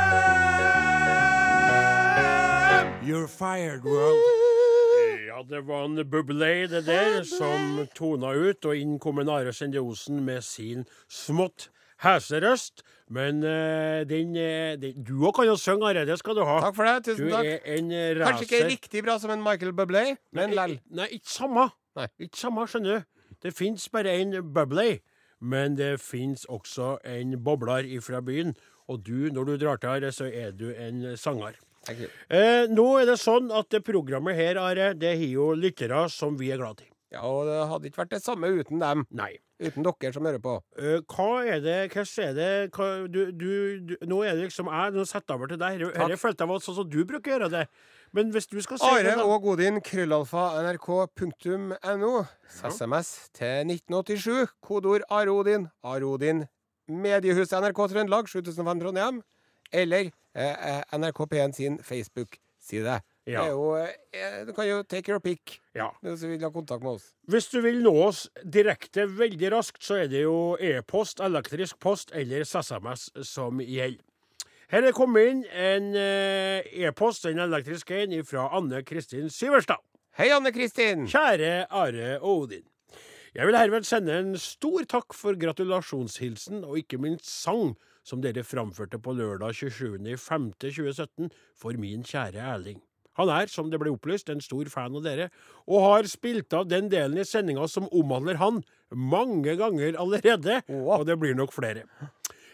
You're 3.02 3.28
fired, 3.28 3.84
world. 3.84 4.69
Ja, 5.40 5.56
det 5.56 5.66
var 5.66 5.84
en 5.84 6.10
Bublé, 6.10 6.66
det 6.68 6.82
der, 6.86 7.22
som 7.24 7.86
tona 7.96 8.34
ut, 8.36 8.64
og 8.68 8.76
inn 8.76 8.98
kom 9.00 9.22
en 9.22 9.30
Are 9.32 9.54
Sende 9.56 9.80
Osen 9.80 10.18
med 10.26 10.42
sin 10.44 10.82
smått 11.08 11.70
heserøst. 12.04 12.82
Men 13.08 13.40
uh, 13.40 14.02
den, 14.04 14.34
eh, 14.36 14.74
den 14.76 15.00
Du 15.00 15.24
òg 15.24 15.32
kan 15.38 15.48
jo 15.48 15.54
synge, 15.56 15.88
Are. 15.88 16.04
Det 16.04 16.18
skal 16.20 16.36
du 16.36 16.42
ha. 16.44 16.58
Takk 16.66 16.76
for 16.76 16.84
det. 16.84 17.06
Du 17.06 17.12
Tusen 17.14 17.30
takk. 17.32 17.46
er 17.46 17.78
en 17.78 17.88
eh, 17.90 18.20
Kanskje 18.20 18.44
ikke 18.50 18.68
riktig 18.68 19.04
bra 19.06 19.16
som 19.18 19.32
en 19.32 19.40
Michael 19.40 19.72
Bublé, 19.72 20.04
men 20.36 20.52
lell. 20.52 20.76
Nei, 20.92 21.08
ikke 21.16 21.32
samme. 21.32 21.70
Nei. 21.96 22.10
Ikke 22.20 22.42
samme, 22.42 22.68
skjønner 22.68 23.00
du. 23.00 23.24
Det 23.40 23.54
fins 23.56 23.88
bare 23.88 24.18
en 24.20 24.36
Bublé, 24.44 25.00
men 25.40 25.80
det 25.80 25.94
fins 26.04 26.44
også 26.52 26.98
en 27.16 27.38
bobler 27.40 27.88
ifra 27.88 28.20
byen. 28.20 28.52
Og 28.92 29.00
du, 29.08 29.32
når 29.32 29.54
du 29.54 29.56
drar 29.64 29.80
til 29.80 29.96
her, 29.96 30.10
så 30.12 30.28
er 30.28 30.52
du 30.52 30.68
en 30.68 31.16
sanger. 31.16 31.56
Eh, 32.28 32.70
nå 32.70 32.86
er 33.00 33.10
det 33.10 33.18
sånn 33.20 33.50
at 33.54 33.70
det 33.74 33.82
programmet 33.86 34.38
her, 34.38 34.60
Are, 34.60 34.92
det 34.94 35.16
har 35.16 35.28
jo 35.28 35.52
lyttere 35.58 36.06
som 36.12 36.38
vi 36.40 36.52
er 36.54 36.60
glad 36.62 36.82
i. 36.84 36.90
Ja, 37.10 37.24
og 37.26 37.48
det 37.48 37.56
hadde 37.66 37.88
ikke 37.90 38.04
vært 38.04 38.12
det 38.14 38.22
samme 38.22 38.50
uten 38.54 38.82
dem. 38.82 39.06
Nei. 39.10 39.32
Uten 39.60 39.84
dere 39.84 40.12
som 40.14 40.24
hører 40.24 40.40
på. 40.40 40.54
Eh, 40.78 41.00
hva 41.10 41.42
er 41.44 41.58
det 41.60 41.78
Hvordan 41.92 42.22
er 42.24 42.36
det 42.36 42.52
hva, 42.72 42.86
du, 43.12 43.18
du, 43.36 43.50
du, 43.90 43.96
Nå 44.08 44.22
er 44.24 44.38
det 44.38 44.46
liksom 44.46 44.70
jeg 44.72 44.94
Nå 44.94 45.04
setter 45.04 45.34
jeg 45.34 45.40
over 45.40 45.50
til 45.50 45.60
deg. 45.60 45.82
Dette 45.84 46.20
følte 46.22 46.46
jeg 46.46 46.52
var 46.52 46.62
sånn 46.64 46.78
som 46.78 46.88
du 46.88 47.00
bruker 47.04 47.34
å 47.34 47.34
gjøre 47.34 47.50
det. 47.52 47.64
Men 48.16 48.30
hvis 48.34 48.48
du 48.50 48.56
skal 48.64 48.80
si 48.80 48.88
Are 48.88 49.16
og 49.26 49.44
Godin, 49.44 49.82
krøllalfa, 49.84 50.46
nrk.no. 50.64 52.14
SMS 52.48 53.12
til 53.36 53.74
1987. 53.74 54.54
Kodeord 54.64 55.04
Are 55.10 55.34
Odin, 55.34 56.46
Mediehuset 56.90 57.60
NRK 57.60 57.84
Trøndelag, 57.92 58.32
7005 58.32 58.80
Trondheim. 58.82 59.20
Eller 59.72 60.10
eh, 60.34 60.78
eh, 60.78 60.98
NRK 60.98 61.24
P1 61.30 61.52
sin 61.56 61.78
Facebook-side. 61.82 63.00
Det 63.26 63.36
er 63.38 63.50
jo 63.52 63.76
eh, 63.76 64.46
Du 64.46 64.52
kan 64.56 64.66
jo 64.66 64.82
take 64.82 65.12
your 65.12 65.20
pick 65.22 65.60
ja. 65.74 65.90
hvis 66.02 66.20
du 66.20 66.28
vil 66.32 66.42
ha 66.42 66.50
kontakt 66.50 66.82
med 66.82 66.98
oss. 66.98 67.10
Hvis 67.28 67.50
du 67.52 67.60
vil 67.62 67.82
nå 67.84 67.92
oss 68.08 68.24
direkte 68.44 69.06
veldig 69.06 69.52
raskt, 69.54 69.82
så 69.84 70.00
er 70.02 70.10
det 70.10 70.24
jo 70.24 70.56
e-post, 70.60 71.20
elektrisk 71.20 71.78
post 71.78 72.14
eller 72.14 72.44
SMS 72.44 73.10
som 73.28 73.60
gjelder. 73.60 74.02
Her 74.70 74.86
er 74.86 74.94
kommet 74.94 75.26
inn 75.26 75.40
en 75.50 75.94
eh, 75.98 76.66
e-post, 76.86 77.24
en 77.26 77.42
elektrisk 77.42 77.90
en, 77.90 78.12
fra 78.26 78.48
Anne 78.54 78.84
Kristin 78.86 79.30
Syverstad. 79.30 79.82
Hei, 80.18 80.28
Anne 80.30 80.52
Kristin! 80.54 81.08
Kjære 81.10 81.66
Are 81.70 82.12
og 82.20 82.44
Odin. 82.44 82.66
Jeg 83.34 83.46
vil 83.46 83.58
herved 83.58 83.86
sende 83.86 84.14
en 84.18 84.36
stor 84.38 84.86
takk 84.90 85.14
for 85.14 85.38
gratulasjonshilsen 85.38 86.64
og 86.66 86.78
ikke 86.80 86.98
minst 87.02 87.28
sang 87.30 87.76
som 88.06 88.22
dere 88.24 88.44
framførte 88.46 89.00
på 89.02 89.14
lørdag 89.16 89.56
27.05.2017 89.60 91.30
for 91.58 91.76
min 91.80 92.06
kjære 92.06 92.40
Erling. 92.54 92.80
Han 93.18 93.28
er, 93.28 93.50
som 93.50 93.68
det 93.70 93.80
ble 93.82 93.92
opplyst, 93.92 94.30
en 94.30 94.40
stor 94.40 94.68
fan 94.72 94.94
av 94.96 95.04
dere, 95.04 95.28
og 95.68 95.84
har 95.84 96.08
spilt 96.08 96.54
av 96.56 96.68
den 96.70 96.88
delen 96.92 97.18
i 97.20 97.26
sendinga 97.26 97.66
som 97.68 97.88
omhandler 97.90 98.38
han, 98.40 98.62
mange 98.90 99.56
ganger 99.60 99.98
allerede, 100.00 100.60
og 100.70 101.04
det 101.08 101.18
blir 101.20 101.36
nok 101.36 101.52
flere. 101.52 101.84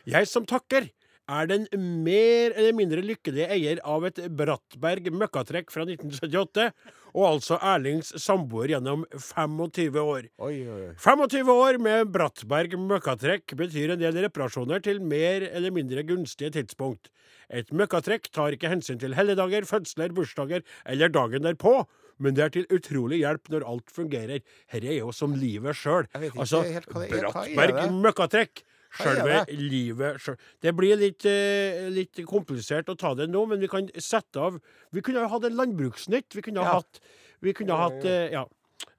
Jeg 0.09 0.29
som 0.31 0.47
takker 0.49 0.89
er 1.27 1.49
den 1.51 1.67
mer 2.05 2.55
eller 2.55 2.75
mindre 2.77 3.03
lykkelige 3.03 3.49
eier 3.51 3.81
av 3.87 4.07
et 4.09 4.21
Brattberg 4.39 5.09
møkkatrekk 5.11 5.73
fra 5.75 5.87
1978, 5.87 6.69
og 7.17 7.27
altså 7.31 7.59
Erlings 7.65 8.13
samboer 8.21 8.75
gjennom 8.75 9.05
25 9.17 9.99
år. 10.03 10.29
Oi, 10.39 10.55
oi, 10.69 10.81
oi. 10.91 10.95
25 11.03 11.51
år 11.53 11.81
med 11.83 12.13
Brattberg 12.15 12.77
møkkatrekk 12.79 13.57
betyr 13.59 13.95
en 13.95 14.03
del 14.03 14.21
reparasjoner 14.27 14.85
til 14.85 15.01
mer 15.03 15.49
eller 15.51 15.75
mindre 15.75 16.05
gunstige 16.07 16.53
tidspunkt. 16.59 17.11
Et 17.51 17.69
møkkatrekk 17.75 18.31
tar 18.35 18.55
ikke 18.55 18.71
hensyn 18.71 19.01
til 19.03 19.17
helligdager, 19.17 19.67
fødsler, 19.67 20.15
bursdager 20.15 20.67
eller 20.85 21.11
dagen 21.15 21.47
derpå, 21.47 21.81
men 22.23 22.37
det 22.37 22.45
er 22.45 22.55
til 22.55 22.71
utrolig 22.73 23.21
hjelp 23.23 23.51
når 23.53 23.67
alt 23.69 23.93
fungerer. 23.93 24.41
Dette 24.73 24.89
er 24.89 25.01
jo 25.01 25.13
som 25.15 25.35
livet 25.37 25.77
sjøl. 25.77 26.09
Altså, 26.15 26.63
er. 26.65 26.81
Er 26.81 27.31
Brattberg 27.33 27.93
møkkatrekk. 27.99 28.65
Det? 29.05 29.57
livet 29.57 30.21
selv. 30.21 30.39
Det 30.63 30.75
blir 30.77 30.97
litt, 30.97 31.25
eh, 31.27 31.89
litt 31.93 32.21
komplisert 32.27 32.89
å 32.93 32.97
ta 32.99 33.15
det 33.15 33.29
nå, 33.31 33.47
men 33.49 33.61
vi 33.61 33.69
kan 33.69 33.89
sette 33.99 34.37
av 34.41 34.61
Vi 34.93 35.03
kunne 35.03 35.21
ha 35.21 35.29
hatt 35.29 35.45
en 35.45 35.57
landbruksnytt. 35.57 36.35
Vi 36.35 36.43
kunne 36.43 36.63
ha 36.63 36.65
Ja. 36.65 36.75
hatt, 36.81 37.01
vi 37.43 37.53
kunne 37.53 37.73
ha 37.77 37.89
hatt 37.91 38.05
eh, 38.05 38.31
Ja. 38.33 38.47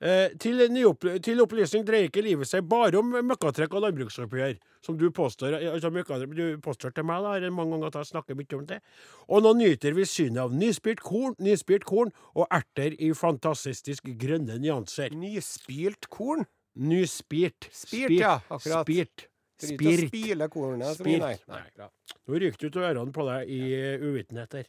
Eh, 0.02 0.30
til, 0.38 0.60
nyopp, 0.70 1.06
til 1.26 1.40
opplysning 1.42 1.84
dreier 1.86 2.10
ikke 2.10 2.22
livet 2.22 2.48
seg 2.50 2.68
bare 2.70 3.00
om 3.00 3.12
møkkatrekk 3.26 3.74
og 3.78 3.82
landbruksoppgjør, 3.82 4.58
som 4.86 4.98
du 4.98 5.10
påstår 5.10 5.56
eh, 5.58 5.72
altså 5.74 5.90
Du 6.34 6.58
påstår 6.62 6.94
til 6.94 7.04
meg 7.04 7.24
da, 7.24 7.36
er 7.36 7.40
det 7.46 7.54
mange 7.54 7.72
ganger 7.72 7.88
at 7.88 7.98
jeg 8.02 8.12
snakker 8.12 8.38
mye 8.38 8.58
om 8.60 8.66
det. 8.66 8.82
Og 9.30 9.42
nå 9.42 9.54
nyter 9.58 9.94
vi 9.98 10.06
synet 10.06 10.38
av 10.38 10.54
nyspirt 10.54 11.02
korn, 11.02 11.34
nyspirt 11.40 11.86
korn 11.86 12.12
og 12.36 12.46
erter 12.52 12.94
i 13.00 13.10
fantastisk 13.14 14.04
grønne 14.18 14.60
nyanser. 14.62 15.14
Nyspilt 15.18 16.10
korn? 16.10 16.46
Nyspirt. 16.78 17.70
Spirt, 17.74 18.14
ja, 18.20 18.40
akkurat. 18.50 18.86
Spirt. 18.86 19.28
Spirt. 19.58 20.08
spile 20.10 20.48
kornet 20.54 20.98
Spirt. 21.00 21.20
nei. 21.20 21.36
Nei. 21.48 21.88
Nå 22.28 22.40
ryker 22.42 22.58
det 22.60 22.70
ut 22.70 22.78
av 22.78 22.90
ørene 22.92 23.14
på 23.16 23.26
deg 23.26 23.50
i 23.50 23.62
eh, 23.74 24.04
uvitenhet. 24.04 24.68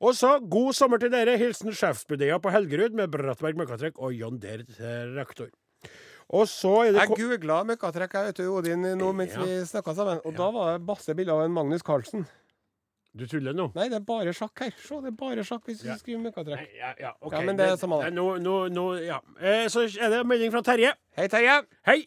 Og 0.00 0.14
så, 0.14 0.36
god 0.38 0.74
sommer 0.78 0.98
til 1.02 1.10
dere. 1.10 1.36
Hilsen 1.40 1.72
sjefsbudeia 1.74 2.38
på 2.38 2.52
Helgerud 2.54 2.92
med 2.94 3.10
Brattberg 3.10 3.56
møkkatrekk 3.58 3.98
og 3.98 4.12
John 4.14 4.38
Der 4.38 4.62
traktor. 4.68 5.48
Og 6.28 6.44
så 6.46 6.84
er 6.84 6.92
det 6.92 7.06
Jeg 7.06 7.16
googla 7.16 7.62
møkkatrekk 7.64 8.12
jeg 8.12 8.26
vet 8.28 8.36
du, 8.36 8.50
Odin 8.52 8.82
nå 9.00 9.12
mens 9.16 9.32
Ja. 9.32 9.42
vi 9.42 9.62
snakka 9.64 9.94
sammen, 9.96 10.20
og 10.24 10.36
da 10.36 10.50
var 10.50 10.76
det 10.76 10.84
masse 10.86 11.14
bilder 11.16 11.32
av 11.32 11.44
en 11.46 11.52
Magnus 11.56 11.82
Carlsen. 11.82 12.26
Du 13.16 13.24
tuller 13.26 13.54
nå? 13.56 13.72
Nei, 13.74 13.88
det 13.88 13.96
er 13.96 14.04
bare 14.04 14.34
sjakk 14.36 14.60
her. 14.60 14.70
Se, 14.76 15.00
det 15.00 15.08
er 15.08 15.16
bare 15.16 15.42
sjakk 15.42 15.64
hvis 15.64 15.80
du 15.80 15.88
Ja. 15.88 15.96
skriver 15.96 16.20
møkkatrekk. 16.28 16.68
Ja, 16.76 16.92
ja, 17.00 17.12
okay. 17.22 17.40
Ja, 17.40 17.46
men 17.46 17.56
det 17.56 17.66
er 17.70 17.76
samme 17.76 18.04
det. 18.04 18.12
Nå, 18.14 18.36
nå, 18.38 18.68
nå, 18.68 18.84
ja. 19.02 19.18
Eh, 19.40 19.66
så 19.72 19.88
er 19.88 20.10
det 20.10 20.26
melding 20.26 20.52
fra 20.52 20.60
Terje. 20.62 20.92
Hei, 21.16 21.26
Terje. 21.26 21.64
Hei! 21.86 22.06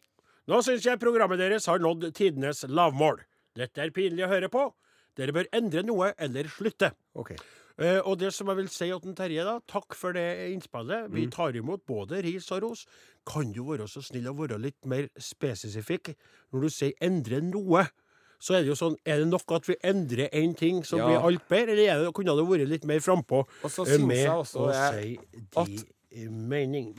Nå 0.52 0.58
syns 0.66 0.84
jeg 0.84 1.00
programmet 1.00 1.40
deres 1.40 1.66
har 1.72 1.80
nådd 1.80 2.10
tidenes 2.18 2.66
lavmål. 2.68 3.22
Dette 3.56 3.86
er 3.86 3.92
pinlig 3.96 4.26
å 4.26 4.32
høre 4.32 4.50
på. 4.52 4.66
Dere 5.16 5.32
bør 5.36 5.48
endre 5.56 5.84
noe 5.88 6.10
eller 6.20 6.50
slutte. 6.52 6.90
Okay. 7.16 7.38
Uh, 7.80 8.02
og 8.04 8.18
det 8.20 8.34
som 8.36 8.50
jeg 8.52 8.58
vil 8.60 8.68
si 8.70 8.90
til 8.92 9.14
Terje, 9.16 9.46
da, 9.48 9.54
takk 9.72 9.96
for 9.96 10.12
det 10.14 10.26
innspillet. 10.52 11.08
Vi 11.10 11.24
Mm. 11.26 11.32
tar 11.32 11.56
imot 11.56 11.86
både 11.88 12.20
ris 12.24 12.52
og 12.52 12.64
ros. 12.64 12.86
Kan 13.26 13.54
du 13.54 13.64
være 13.64 13.88
så 13.88 14.04
snill 14.04 14.28
å 14.28 14.36
være 14.36 14.60
litt 14.60 14.86
mer 14.86 15.08
spesifikk? 15.18 16.16
Når 16.52 16.62
du 16.62 16.70
sier 16.70 16.92
'endre 17.02 17.40
noe', 17.42 17.88
så 18.40 18.56
er 18.56 18.64
det 18.64 18.68
jo 18.68 18.76
sånn 18.76 18.98
Er 19.06 19.20
det 19.20 19.28
nok 19.28 19.52
at 19.56 19.66
vi 19.68 19.76
endrer 19.84 20.30
én 20.34 20.56
ting, 20.58 20.84
som 20.84 21.00
Ja. 21.00 21.08
blir 21.08 21.24
alt 21.24 21.48
bedre? 21.48 21.72
Eller 21.72 21.88
er 21.96 22.04
det, 22.04 22.14
kunne 22.14 22.36
det 22.36 22.46
vært 22.46 22.68
litt 22.68 22.86
mer 22.86 23.00
frampå 23.00 23.48
eh, 23.64 23.98
med 24.06 24.18
jeg 24.18 24.30
også 24.30 24.60
å 24.60 24.92
si 24.92 25.18
at- 25.56 25.66
de 25.68 25.76
eh, 25.78 25.84
mening? 26.30 26.94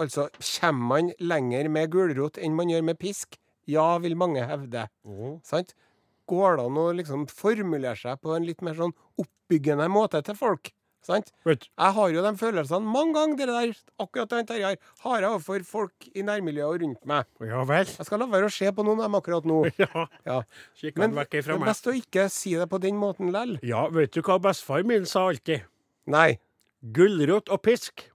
Altså, 0.00 0.28
kommer 0.60 0.86
man 0.92 1.10
lenger 1.20 1.68
med 1.72 1.90
gulrot 1.92 2.38
enn 2.38 2.56
man 2.56 2.70
gjør 2.72 2.86
med 2.86 2.98
pisk? 3.00 3.38
Ja, 3.66 3.96
vil 3.98 4.16
mange 4.18 4.44
hevde. 4.46 4.86
Mm. 5.06 5.38
Sant? 5.46 5.74
Går 6.30 6.58
det 6.58 6.64
an 6.66 6.80
å 6.82 6.86
liksom 6.98 7.28
formulere 7.30 7.98
seg 7.98 8.18
på 8.22 8.34
en 8.34 8.46
litt 8.46 8.62
mer 8.66 8.74
sånn 8.78 8.94
oppbyggende 9.22 9.86
måte 9.90 10.22
til 10.26 10.38
folk? 10.38 10.72
Sant? 11.06 11.28
Right. 11.46 11.68
Jeg 11.78 11.94
har 11.94 12.10
jo 12.10 12.22
de 12.24 12.32
følelsene 12.40 12.90
mange 12.90 13.14
ganger, 13.14 13.36
det 13.38 13.46
der, 13.54 13.82
akkurat 14.02 14.32
det 14.32 14.40
Terje 14.48 14.70
har, 14.72 14.78
har 15.04 15.20
jeg 15.22 15.28
overfor 15.30 15.66
folk 15.68 16.08
i 16.10 16.24
nærmiljøet 16.26 16.66
og 16.66 16.82
rundt 16.82 17.06
meg. 17.06 17.28
Ja 17.46 17.62
vel? 17.68 17.86
Jeg 17.92 18.08
skal 18.08 18.22
la 18.22 18.26
være 18.32 18.48
å 18.48 18.54
se 18.56 18.72
på 18.74 18.86
noen 18.86 19.04
av 19.04 19.06
dem 19.06 19.18
akkurat 19.20 19.46
nå. 19.46 19.60
Ja. 19.84 20.06
Ja. 20.26 20.40
Men 20.98 21.14
vekk 21.14 21.36
det 21.36 21.44
er 21.54 21.62
best 21.62 21.86
å 21.86 21.94
ikke 21.94 22.26
si 22.32 22.56
det 22.58 22.66
på 22.72 22.80
den 22.82 22.98
måten 22.98 23.30
lell. 23.34 23.54
Ja, 23.66 23.86
vet 23.94 24.16
du 24.16 24.22
hva 24.26 24.40
bestefar 24.42 24.82
min 24.88 25.06
sa 25.06 25.28
alltid? 25.30 25.68
Nei. 26.10 26.40
Gulrot 26.96 27.54
og 27.54 27.62
pisk. 27.62 28.08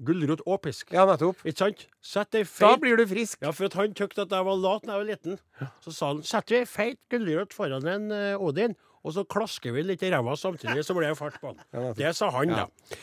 Gulrot 0.00 0.40
og 0.48 0.62
pisk. 0.64 0.92
Ja, 0.96 1.04
nettopp. 1.08 1.42
Ikke 1.44 1.58
sant? 1.60 1.86
Sett 2.00 2.36
ei 2.38 2.44
Da 2.44 2.74
blir 2.80 2.96
du 2.96 3.04
frisk. 3.06 3.40
Ja, 3.44 3.52
for 3.52 3.68
at 3.68 3.76
han 3.76 3.96
tykte 3.96 4.24
at 4.24 4.32
jeg 4.32 4.46
var 4.46 4.56
lat 4.56 4.86
da 4.86 4.96
jeg 4.96 5.02
var 5.02 5.08
liten. 5.10 5.40
Så 5.84 5.92
sa 5.92 6.12
han 6.14 6.22
sett 6.24 6.52
ei 6.56 6.64
feit 6.64 7.00
gulrot 7.12 7.52
foran 7.56 7.86
en 7.86 8.08
uh, 8.12 8.40
Odin, 8.40 8.76
og 9.04 9.16
så 9.16 9.24
klasker 9.28 9.74
vi 9.76 9.84
litt 9.84 10.04
i 10.04 10.12
ræva 10.12 10.36
samtidig, 10.36 10.84
så 10.84 10.96
blir 10.96 11.10
det 11.10 11.18
fart 11.20 11.36
på 11.40 11.52
han. 11.52 11.60
Ja, 11.72 11.92
det 11.96 12.14
sa 12.16 12.30
han, 12.32 12.48
Ja. 12.48 12.64
da. 12.64 12.96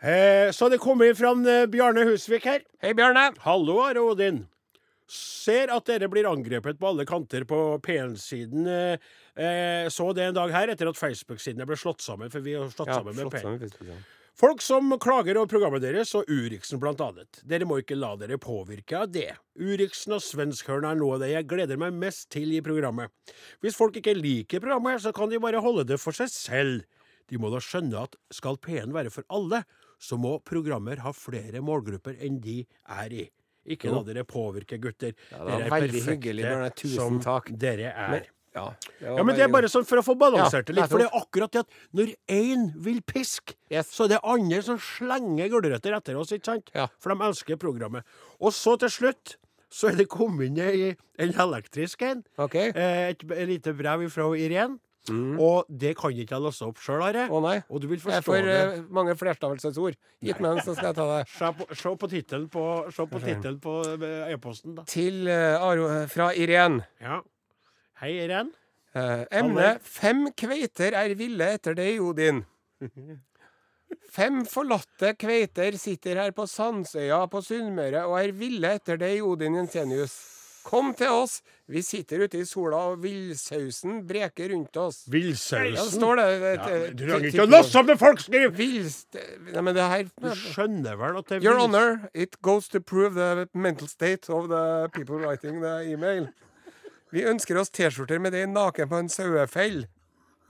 Eh, 0.00 0.48
så 0.56 0.70
det 0.72 0.78
kommer 0.80 1.12
fra 1.14 1.34
en, 1.34 1.44
eh, 1.46 1.66
Bjarne 1.66 2.06
Husvik 2.08 2.44
her. 2.48 2.62
Hei, 2.80 2.94
Bjarne. 2.94 3.34
Hallo, 3.44 3.80
Are 3.84 4.00
Odin. 4.00 4.46
Ser 5.10 5.68
at 5.74 5.84
dere 5.90 6.08
blir 6.08 6.24
angrepet 6.24 6.78
på 6.78 6.88
alle 6.88 7.04
kanter 7.04 7.44
på 7.44 7.78
P1-siden. 7.82 8.66
Eh, 8.66 8.96
eh, 9.36 9.88
så 9.92 10.14
det 10.14 10.28
en 10.30 10.34
dag 10.34 10.50
her, 10.54 10.68
etter 10.72 10.88
at 10.88 10.96
Facebook-sidene 10.96 11.66
ble 11.66 11.76
slått 11.76 12.00
sammen. 12.00 12.30
For 12.30 12.40
vi 12.40 12.54
har 12.54 12.70
slått 12.70 12.94
sammen 12.94 13.14
med 13.14 13.28
slått 13.28 14.06
P1. 14.40 14.62
sammen 14.62 14.98
Facebook, 14.98 15.06
ja. 15.06 15.10
Folk 15.10 15.24
som 15.24 15.24
klager 15.24 15.36
over 15.36 15.46
programmet 15.46 15.82
deres, 15.82 16.14
og 16.14 16.24
Uriksen 16.28 16.80
blant 16.80 17.00
annet. 17.00 17.40
Dere 17.44 17.64
må 17.64 17.78
ikke 17.80 17.96
la 17.96 18.16
dere 18.16 18.38
påvirke 18.38 18.96
av 19.02 19.10
det. 19.12 19.36
Uriksen 19.58 20.12
og 20.12 20.20
Svenskhørn 20.20 20.84
er 20.90 20.94
noe 20.94 21.14
av 21.14 21.20
det 21.20 21.30
jeg 21.34 21.46
gleder 21.46 21.76
meg 21.76 21.92
mest 21.92 22.30
til 22.30 22.52
i 22.52 22.60
programmet. 22.60 23.10
Hvis 23.60 23.76
folk 23.76 23.96
ikke 23.96 24.14
liker 24.16 24.60
programmet, 24.60 25.00
så 25.00 25.12
kan 25.12 25.28
de 25.28 25.38
bare 25.38 25.60
holde 25.60 25.84
det 25.84 26.00
for 26.00 26.12
seg 26.12 26.28
selv. 26.28 26.84
De 27.28 27.38
må 27.38 27.50
da 27.50 27.58
skjønne 27.60 27.94
at 28.02 28.16
skal 28.32 28.56
P1 28.56 28.92
være 28.92 29.10
for 29.10 29.24
alle, 29.30 29.64
så 30.00 30.16
må 30.18 30.42
programmer 30.42 30.96
ha 30.98 31.12
flere 31.12 31.60
målgrupper 31.60 32.16
enn 32.20 32.40
de 32.40 32.66
er 32.88 33.12
i. 33.12 33.30
Ikke 33.70 33.90
la 33.92 34.02
dere 34.02 34.24
påvirke, 34.24 34.80
gutter. 34.80 35.12
Ja, 35.30 35.44
dere 35.44 35.64
er 35.66 35.70
perfekte 35.70 36.16
hyggelig, 36.16 36.96
som 36.96 37.20
takk. 37.20 37.52
dere 37.58 37.92
er. 37.92 38.10
Men- 38.10 38.24
Ja, 38.54 38.64
Ja, 39.00 39.22
men 39.22 39.36
det 39.36 39.44
er 39.44 39.48
bare 39.52 39.68
sånn 39.70 39.84
for 39.86 40.00
å 40.00 40.02
få 40.02 40.16
balansert 40.18 40.66
det 40.66 40.74
Ja, 40.74 40.82
litt. 40.82 40.90
For 40.90 40.98
det 40.98 41.06
er 41.06 41.20
akkurat 41.20 41.52
det 41.54 41.60
at 41.60 41.70
når 41.94 42.14
én 42.28 42.64
vil 42.82 43.00
piske, 43.02 43.54
Yes. 43.70 43.92
så 43.94 44.04
er 44.04 44.16
det 44.16 44.20
andre 44.24 44.62
som 44.66 44.78
slenger 44.78 45.48
gulrøtter 45.52 45.94
etter 45.96 46.16
oss, 46.18 46.32
ikke 46.34 46.44
sant? 46.50 46.70
Ja. 46.74 46.88
For 46.98 47.14
de 47.14 47.22
elsker 47.28 47.56
programmet. 47.56 48.02
Og 48.40 48.50
så 48.52 48.76
til 48.78 48.88
slutt 48.90 49.36
så 49.70 49.92
er 49.92 49.96
det 50.00 50.08
kommet 50.10 50.48
inn 50.50 50.96
en 51.18 51.32
elektrisk 51.46 52.02
en. 52.02 52.24
OK. 52.38 52.56
Eh, 52.56 53.10
Et, 53.14 53.22
et 53.30 53.46
lite 53.48 53.72
brev 53.78 54.08
fra 54.10 54.24
Irén. 54.34 54.80
Og 55.10 55.64
det 55.70 55.96
kan 55.96 56.10
ikke 56.12 56.34
jeg 56.36 56.42
låse 56.42 56.62
opp 56.66 56.76
sjøl, 56.78 57.00
Are. 57.02 57.24
Mm. 57.26 57.32
Å 57.32 57.38
nei. 57.42 57.62
Og 57.70 57.80
du 57.80 57.86
vil 57.88 57.98
Jeg 57.98 58.22
får 58.22 58.42
det. 58.44 58.56
eh, 58.78 58.82
mange 58.90 59.14
flerstavelsesord. 59.16 59.94
Gitt 60.22 60.40
meg 60.40 60.58
en, 60.58 60.60
så 60.62 60.74
skal 60.76 60.90
jeg 60.90 60.96
ta 60.98 61.06
det. 61.18 61.28
Se 61.38 61.52
på, 61.56 61.66
se 61.74 61.94
på 61.96 62.10
tittelen 62.10 62.48
på, 62.50 62.64
se 62.92 63.06
på, 63.06 63.18
tittelen 63.22 63.58
på 63.62 63.78
eh, 63.96 64.34
e-posten, 64.34 64.74
da. 64.74 64.84
Til 64.90 65.26
uh, 65.26 65.62
Aro, 65.64 66.06
fra 66.10 66.32
Irén. 66.34 66.82
Ja. 67.00 67.22
Hei, 68.00 68.14
Irén. 68.24 68.48
Eh, 68.96 69.26
emne 69.30 69.74
Fem 69.84 70.30
kveiter 70.32 70.94
er 70.96 71.12
ville 71.18 71.50
etter 71.54 71.76
deg, 71.76 72.00
Odin. 72.00 72.42
Fem 74.14 74.40
forlatte 74.48 75.12
kveiter 75.20 75.76
sitter 75.78 76.18
her 76.22 76.32
på 76.34 76.46
Sandsøya 76.48 77.20
på 77.30 77.42
Sunnmøre 77.44 78.06
og 78.08 78.16
er 78.22 78.32
ville 78.34 78.72
etter 78.78 78.96
deg, 78.98 79.20
Odin 79.26 79.58
Jensenius. 79.60 80.14
Kom 80.64 80.90
til 80.96 81.12
oss. 81.12 81.38
Vi 81.70 81.80
sitter 81.84 82.24
ute 82.24 82.40
i 82.40 82.44
sola, 82.48 82.80
og 82.90 82.98
villsausen 83.04 84.02
breker 84.08 84.50
rundt 84.52 84.76
oss. 84.80 85.04
Ja, 85.06 85.12
Villsausen. 85.14 85.92
står 85.94 86.20
det. 86.20 86.26
Ja, 86.40 86.66
du 86.90 87.04
trenger 87.06 87.28
ikke 87.30 87.46
å 87.46 87.48
lasse 87.48 87.82
det 87.88 87.96
folk 88.00 88.20
skriver! 88.20 88.90
Nei, 89.54 89.62
men 89.64 89.76
det 89.76 89.86
her 89.92 90.10
Du 90.20 90.28
skjønner 90.36 91.00
vel 91.00 91.20
at 91.20 91.30
det 91.30 91.38
er 91.38 91.46
Your 91.46 91.62
Honor, 91.62 91.96
it 92.12 92.36
goes 92.44 92.68
to 92.72 92.80
prove 92.80 93.14
the 93.16 93.48
mental 93.54 93.88
state 93.88 94.28
of 94.28 94.48
the 94.52 94.88
people 94.96 95.20
writing 95.20 95.60
the 95.64 95.78
email. 95.88 96.28
Vi 97.12 97.24
ønsker 97.26 97.58
oss 97.58 97.70
T-skjorter 97.70 98.20
med 98.22 98.32
det 98.32 98.44
naken 98.48 98.88
på 98.90 98.98
en 99.00 99.08
sauefell. 99.08 99.86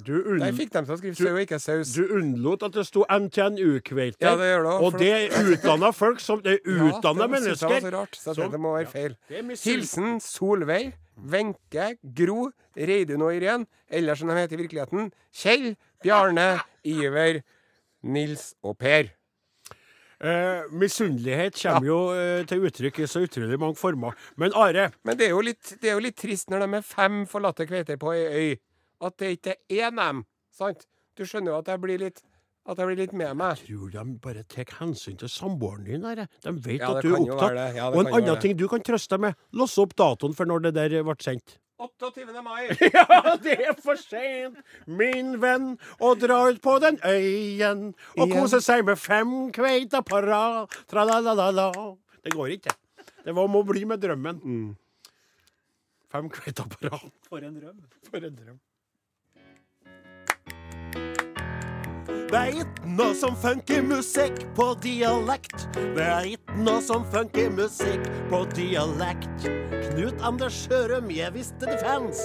Der 0.01 0.53
fikk 0.57 0.71
de 0.73 0.81
til 0.81 0.95
å 0.95 0.97
skrive 0.97 1.17
sau, 1.19 1.35
ikke 1.43 1.59
saus. 1.61 1.91
du 1.93 2.07
unnlot 2.17 2.63
at 2.65 2.73
det 2.73 2.87
sto 2.89 3.03
NTNU-kveite. 3.05 4.17
Ja, 4.25 4.33
det 4.41 4.47
gjør 4.49 4.63
det 4.65 4.73
også, 4.73 4.87
Og 4.87 4.99
det 4.99 5.11
er 5.13 5.51
utdanna 5.53 5.91
folk 5.93 6.21
som 6.21 6.41
Det 6.41 6.53
er 6.55 6.61
Ja, 6.65 7.29
mennesker. 7.29 7.69
det 7.69 7.83
var 7.83 7.91
så 7.91 7.93
rart, 7.99 8.17
så 8.17 8.35
som- 8.35 8.51
det 8.51 8.61
må 8.61 8.73
være 8.79 8.89
feil. 8.89 9.17
er 9.29 9.43
Hilsen 9.43 10.21
Solveig, 10.21 10.95
Wenche, 11.23 11.99
Gro, 12.15 12.51
Reidun 12.77 13.21
og 13.23 13.33
Irén, 13.35 13.67
eller 13.91 14.15
som 14.15 14.29
de 14.29 14.35
heter 14.35 14.59
i 14.59 14.67
virkeligheten, 14.67 15.13
Kjell, 15.35 15.77
Bjarne, 16.03 16.61
Iver, 16.85 17.43
Nils 18.03 18.55
og 18.65 18.79
Per. 18.79 19.11
Eh, 20.21 20.67
Misunnelighet 20.77 21.57
kommer 21.63 21.87
jo 21.87 21.99
eh, 22.13 22.43
til 22.49 22.67
uttrykk 22.69 22.99
i 23.01 23.07
så 23.09 23.23
utrolig 23.25 23.57
mange 23.61 23.79
former. 23.81 24.17
Men 24.37 24.53
Are, 24.53 24.91
Men 25.05 25.17
det 25.17 25.31
er 25.31 25.33
jo 25.33 25.41
litt, 25.47 25.77
det 25.81 25.89
er 25.89 25.97
jo 25.97 26.05
litt 26.05 26.19
trist 26.21 26.51
når 26.53 26.67
de 26.67 26.81
er 26.81 26.85
fem 26.85 27.23
forlatte 27.31 27.65
kveiter 27.69 27.97
på 28.01 28.13
ei 28.13 28.27
øy, 28.29 28.59
at 29.09 29.17
det 29.23 29.31
ikke 29.39 29.55
er 29.81 29.95
dem. 29.97 30.27
Sant? 30.53 30.85
Du 31.17 31.25
skjønner 31.25 31.55
jo 31.55 31.63
at 31.63 31.73
jeg 31.73 31.81
blir 31.81 32.03
litt 32.05 32.21
at 32.69 32.79
jeg 32.79 32.87
blir 32.91 32.99
litt 33.01 33.15
med 33.17 33.39
meg. 33.41 33.63
tror 33.65 33.89
de 33.91 34.03
bare 34.23 34.43
tar 34.45 34.69
hensyn 34.79 35.17
til 35.19 35.31
samboeren 35.33 35.87
din? 35.89 36.05
Her. 36.05 36.27
De 36.45 36.53
vet 36.53 36.83
Ja, 36.83 36.93
at 36.93 37.03
du 37.03 37.15
er 37.15 37.23
opptatt. 37.25 37.57
Ja, 37.75 37.89
og 37.89 38.05
en 38.05 38.13
annen 38.21 38.41
ting 38.45 38.57
du 38.61 38.67
kan 38.69 38.85
trøste 38.85 39.17
deg 39.17 39.25
med, 39.25 39.35
låse 39.57 39.81
opp 39.81 39.97
datoen 39.97 40.37
for 40.37 40.47
når 40.47 40.69
det 40.69 40.75
der 40.77 41.03
ble 41.03 41.17
sendt. 41.25 41.57
28. 41.81 42.43
mai. 42.45 42.69
Ja, 42.95 43.37
det 43.43 43.57
er 43.65 43.75
for 43.81 43.99
sent, 44.01 44.61
min 44.87 45.37
venn, 45.43 45.73
å 46.01 46.13
dra 46.19 46.43
ut 46.51 46.61
på 46.65 46.77
den 46.83 47.01
øyen 47.07 47.91
og 48.17 48.35
kose 48.35 48.61
seg 48.65 48.85
med 48.89 49.01
fem 49.01 49.51
kveita 49.55 50.03
på 50.07 50.23
rad. 50.27 50.73
Tra-la-la-la-la. 50.91 51.71
Det 52.21 52.35
går 52.37 52.57
ikke. 52.59 52.77
Det 53.25 53.35
var, 53.37 53.49
må 53.53 53.63
bli 53.69 53.85
med 53.89 54.01
drømmen. 54.03 54.41
Mm. 54.45 54.71
Fem 56.11 56.29
kveita 56.33 56.67
på 56.69 56.89
rad. 56.89 57.07
For 57.29 57.45
en 57.47 57.57
drøm. 57.57 57.79
For 58.11 58.27
en 58.27 58.37
drøm. 58.37 58.59
Det 62.31 62.39
er 62.39 62.61
ikke 62.63 62.91
noe 62.95 63.15
som 63.19 63.33
funker 63.43 63.81
musikk 63.83 64.37
på 64.55 64.69
dialekt. 64.85 65.65
Det 65.75 66.05
er 66.05 66.29
ikke 66.37 66.61
noe 66.63 66.79
som 66.87 67.03
funker 67.11 67.49
musikk 67.51 68.05
på 68.31 68.45
dialekt. 68.55 69.49
Knut 69.89 70.23
Anders 70.23 70.61
Sjørum, 70.61 71.11
jeg 71.11 71.35
visste 71.35 71.67
det 71.67 71.81
fanns. 71.83 72.21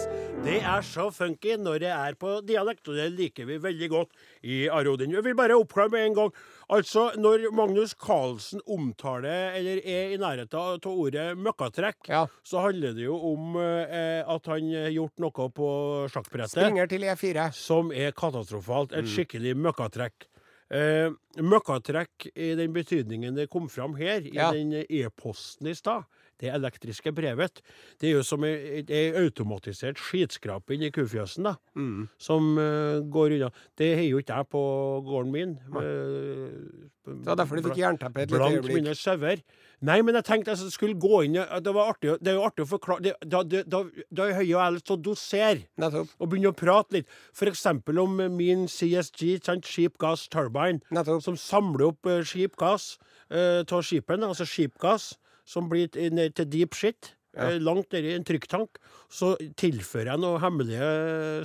Det 0.46 0.60
er 0.62 0.86
så 0.86 1.08
funky 1.10 1.56
når 1.58 1.82
det 1.82 1.90
er 1.90 2.20
på 2.22 2.36
dialekt, 2.46 2.86
og 2.86 3.00
det 3.00 3.08
liker 3.16 3.50
vi 3.50 3.58
veldig 3.64 3.90
godt 3.96 4.14
i 4.46 4.68
Arodin. 4.70 5.16
Jeg 5.18 5.26
vil 5.26 5.40
bare 5.42 5.58
oppklare 5.58 5.96
med 5.96 6.06
en 6.12 6.20
gang. 6.20 6.38
Altså, 6.74 7.12
når 7.22 7.52
Magnus 7.54 7.94
Carlsen 7.94 8.62
omtaler, 8.68 9.54
eller 9.60 9.82
er 9.86 10.14
i 10.16 10.18
nærheten 10.18 10.58
av 10.58 10.86
ordet 10.90 11.38
møkkatrekk, 11.38 12.08
Ja. 12.10 12.26
så 12.44 12.62
handler 12.64 12.94
det 12.98 13.04
jo 13.06 13.16
om 13.34 13.56
eh, 13.62 14.24
at 14.26 14.46
han 14.48 14.72
har 14.74 14.90
gjort 14.90 15.20
noe 15.22 15.50
på 15.54 15.68
sjakkbrettet 16.10 16.56
Springer 16.58 16.88
til 16.90 17.04
E 17.04 17.14
E4. 17.14 17.52
som 17.54 17.92
er 17.92 18.12
katastrofalt. 18.18 18.94
Et 18.98 19.06
skikkelig 19.06 19.54
møkkatrekk. 19.56 20.26
Eh, 20.74 21.12
møkkatrekk 21.38 22.32
i 22.36 22.56
den 22.58 22.74
betydningen 22.74 23.36
det 23.38 23.50
kom 23.54 23.70
fram 23.70 23.94
her, 23.96 24.22
i 24.26 24.34
Ja. 24.34 24.52
den 24.52 24.74
e-posten 24.90 25.68
i 25.70 25.74
stad. 25.76 26.06
Det 26.42 26.50
elektriske 26.52 27.14
brevet. 27.16 27.62
Det 28.02 28.10
er 28.10 28.18
jo 28.18 28.24
som 28.28 28.44
ei 28.44 28.84
automatisert 29.16 29.96
skitskrape 30.02 30.76
i 30.76 30.90
kufjøsen, 30.92 31.48
da. 31.48 31.54
Mm. 31.80 32.10
Som 32.20 32.58
uh, 32.60 33.00
går 33.08 33.38
unna. 33.38 33.50
Det 33.80 33.94
har 33.96 34.04
jo 34.04 34.20
ikke 34.20 34.36
jeg 34.42 34.50
på 34.52 34.64
gården 35.08 35.32
min. 35.32 35.54
eh, 35.80 36.84
Det 37.06 37.26
var 37.30 37.36
derfor 37.40 37.56
du 37.62 37.70
fikk 37.70 37.80
jernteppe 37.80 38.22
et 38.26 38.32
lite 38.32 38.42
Blant 38.42 38.68
mine 38.68 38.96
sauer. 38.98 39.42
Nei, 39.86 40.02
men 40.02 40.16
jeg 40.16 40.26
tenkte 40.26 40.56
jeg 40.56 40.72
skulle 40.72 40.96
gå 40.98 41.20
inn 41.26 41.34
Det 41.36 41.74
var 41.76 41.92
artig, 41.94 42.16
det 42.24 42.32
er 42.32 42.38
jo 42.40 42.46
artig 42.48 42.64
å 42.66 42.70
forklare 42.70 43.04
det- 43.04 43.16
Da, 43.30 43.44
da, 43.44 43.84
da, 44.12 44.24
er 44.26 44.34
Høie 44.40 44.56
og 44.56 44.62
jeg 44.64 44.74
lyst 44.74 44.86
til 44.88 44.96
å 44.98 45.02
dosere 45.04 45.64
Nettopp. 45.78 46.10
og 46.20 46.30
begynne 46.30 46.52
å 46.52 46.56
prate 46.56 46.92
litt. 46.94 47.08
F.eks. 47.34 47.66
om 47.66 48.16
min 48.36 48.68
CSG, 48.68 49.44
sant, 49.44 49.64
Cheap 49.66 49.98
Gas 49.98 50.28
Turbine, 50.28 50.82
Nettopp. 50.92 51.22
som 51.22 51.36
samler 51.36 51.88
opp 51.90 52.06
uh, 52.06 52.22
skipgass 52.24 52.98
av 53.32 53.82
skipene, 53.82 54.28
altså 54.28 54.46
skipgass, 54.46 55.16
som 55.46 55.70
blir 55.72 55.94
ned 56.14 56.36
til 56.38 56.50
deep 56.50 56.76
shit, 56.78 57.14
ja. 57.36 57.52
langt 57.62 57.94
nedi 57.94 58.16
en 58.16 58.26
trykktank. 58.26 58.80
Så 59.12 59.36
tilfører 59.60 60.14
jeg 60.14 60.24
noen 60.24 60.42
hemmelige 60.44 60.90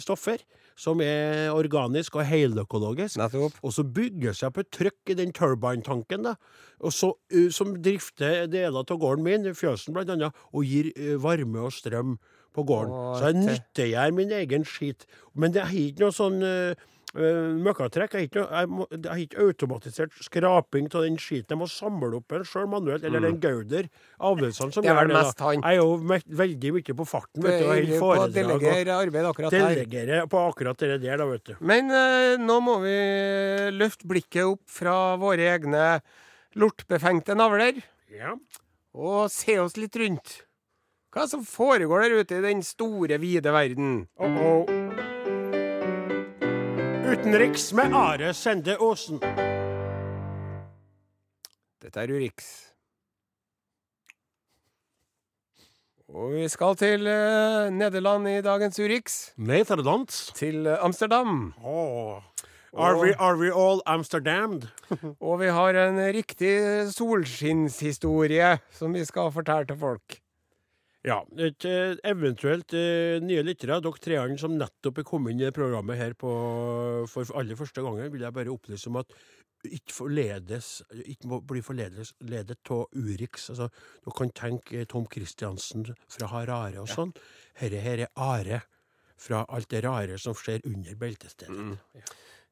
stoffer 0.03 0.43
som 0.81 1.03
er 1.05 1.51
organisk 1.53 2.17
og 2.17 2.25
heløkologisk. 2.25 3.21
Og 3.61 3.75
så 3.77 3.85
bygger 3.85 4.37
seg 4.37 4.49
opp 4.49 4.61
et 4.63 4.71
trykk 4.73 5.13
i 5.13 5.17
den 5.19 5.35
turbine-tanken, 5.37 6.25
da. 6.25 6.37
Og 6.81 6.95
så, 6.97 7.13
som 7.53 7.75
drifter 7.85 8.47
deler 8.49 8.81
av 8.81 9.01
gården 9.03 9.27
min, 9.27 9.51
fjøsen 9.57 9.97
bl.a., 9.97 10.31
og 10.31 10.65
gir 10.65 10.89
varme 11.21 11.67
og 11.67 11.75
strøm 11.77 12.17
på 12.57 12.65
gården. 12.67 12.95
Åh, 12.97 13.19
så 13.19 13.29
jeg 13.29 13.43
nyttiggjør 13.45 14.17
min 14.17 14.33
egen 14.41 14.65
skit. 14.67 15.05
Men 15.37 15.53
det 15.55 15.67
er 15.67 15.77
ikke 15.77 16.07
noe 16.07 16.17
sånn 16.17 16.41
uh, 17.16 17.57
møkkatrekk. 17.64 18.16
Jeg 18.20 18.40
har 18.40 19.23
ikke, 19.23 19.44
automatisert 19.44 20.14
skraping 20.25 20.88
av 20.94 21.07
den 21.07 21.18
skiten. 21.20 21.55
Jeg 21.55 21.61
må 21.61 21.68
samle 21.70 22.20
opp 22.20 22.33
den 22.33 22.46
sjøl 22.49 22.68
manuelt. 22.70 23.05
Eller 23.07 23.25
den 23.25 23.40
Gauder 23.42 23.88
Avløseren 24.18 24.75
som 24.75 24.85
gjør 24.85 25.11
Det 25.11 25.16
er 25.16 25.31
da. 25.33 25.53
Jeg 25.57 25.62
er 25.70 25.79
jo 25.81 26.16
veldig 26.42 26.75
mye 26.77 26.96
på 27.01 27.09
farten. 27.09 27.44
Vet 27.44 27.61
du, 27.61 27.66
og 27.66 27.77
Det 27.77 27.96
er 27.96 28.05
på 28.05 28.29
delegere 28.37 28.99
arbeid 29.05 29.31
akkurat 29.31 29.57
her. 29.57 29.68
Delegere 29.75 30.25
på 30.31 30.44
akkurat 30.51 30.85
det 30.85 31.01
der, 31.05 31.16
da, 31.20 31.29
vet 31.31 31.46
du. 31.53 31.55
Men 31.61 31.92
uh, 31.92 32.35
nå 32.40 32.61
må 32.64 32.81
vi 32.85 32.96
løfte 33.77 34.11
blikket 34.11 34.44
opp 34.46 34.64
fra 34.70 34.96
våre 35.20 35.51
egne 35.55 35.87
lortbefengte 36.59 37.37
navler 37.38 37.83
Ja. 38.11 38.35
og 38.94 39.31
se 39.31 39.59
oss 39.62 39.77
litt 39.79 39.96
rundt. 39.96 40.40
Hva 41.11 41.27
det 41.27 41.33
som 41.33 41.46
foregår 41.46 42.07
der 42.07 42.20
ute 42.23 42.38
i 42.38 42.44
den 42.44 42.62
store, 42.62 43.18
vide 43.18 43.51
verden? 43.51 44.07
Oh 44.16 44.31
-oh. 44.31 45.20
Utenriks 47.11 47.73
med 47.75 47.90
Are 47.96 48.29
Sende 48.38 48.77
Osen. 48.79 49.18
Dette 51.83 52.05
er 52.05 52.12
Urix. 52.14 52.51
Og 56.07 56.37
vi 56.37 56.44
skal 56.53 56.79
til 56.79 57.11
eh, 57.11 57.66
Nederland 57.75 58.31
i 58.31 58.37
dagens 58.46 58.79
Urix. 58.79 59.18
Nederland. 59.35 60.07
Til 60.38 60.70
eh, 60.70 60.79
Amsterdam. 60.79 61.51
Oh. 61.64 62.23
Are, 62.79 62.94
we, 63.03 63.11
are 63.18 63.35
we 63.35 63.51
all 63.51 63.83
Amsterdammed? 63.87 64.68
Og 65.18 65.40
vi 65.42 65.51
har 65.51 65.83
en 65.83 65.99
riktig 66.14 66.55
solskinnshistorie 66.94 68.61
som 68.70 68.94
vi 68.94 69.03
skal 69.09 69.35
fortelle 69.35 69.66
til 69.66 69.83
folk. 69.83 70.20
Ja, 71.01 71.23
et, 71.41 71.65
eh, 71.65 71.97
eventuelt 72.05 72.75
eh, 72.77 73.17
nye 73.25 73.43
lyttere, 73.45 73.79
dere 73.81 74.01
treene 74.05 74.37
som 74.41 74.59
nettopp 74.61 74.99
er 75.01 75.07
kommet 75.09 75.33
inn 75.33 75.47
i 75.47 75.53
programmet 75.57 75.97
her 75.97 76.13
på, 76.13 76.33
for 77.09 77.31
aller 77.41 77.57
første 77.57 77.85
gangen, 77.85 78.11
vil 78.13 78.27
jeg 78.27 78.37
bare 78.37 78.53
opplyse 78.53 78.91
om 78.91 78.99
at 79.01 79.15
ikke 79.65 79.95
forledes, 79.97 80.69
ikke 81.01 81.31
må 81.33 81.41
bli 81.45 81.63
forledet 81.65 82.13
ledet 82.29 82.61
av 82.73 82.85
Urix. 82.93 83.49
Altså, 83.53 83.71
dere 84.05 84.17
kan 84.19 84.35
tenke 84.37 84.83
eh, 84.83 84.89
Tom 84.93 85.09
Christiansen 85.09 85.89
fra 85.89 86.29
Harare 86.35 86.85
og 86.85 86.93
sånn. 86.93 87.17
Herre 87.61 87.81
her 87.81 88.05
er 88.05 88.15
Are 88.21 88.63
fra 89.21 89.47
alt 89.49 89.73
det 89.73 89.85
rare 89.89 90.21
som 90.21 90.37
skjer 90.37 90.69
under 90.69 91.01
beltestedet. 91.01 91.79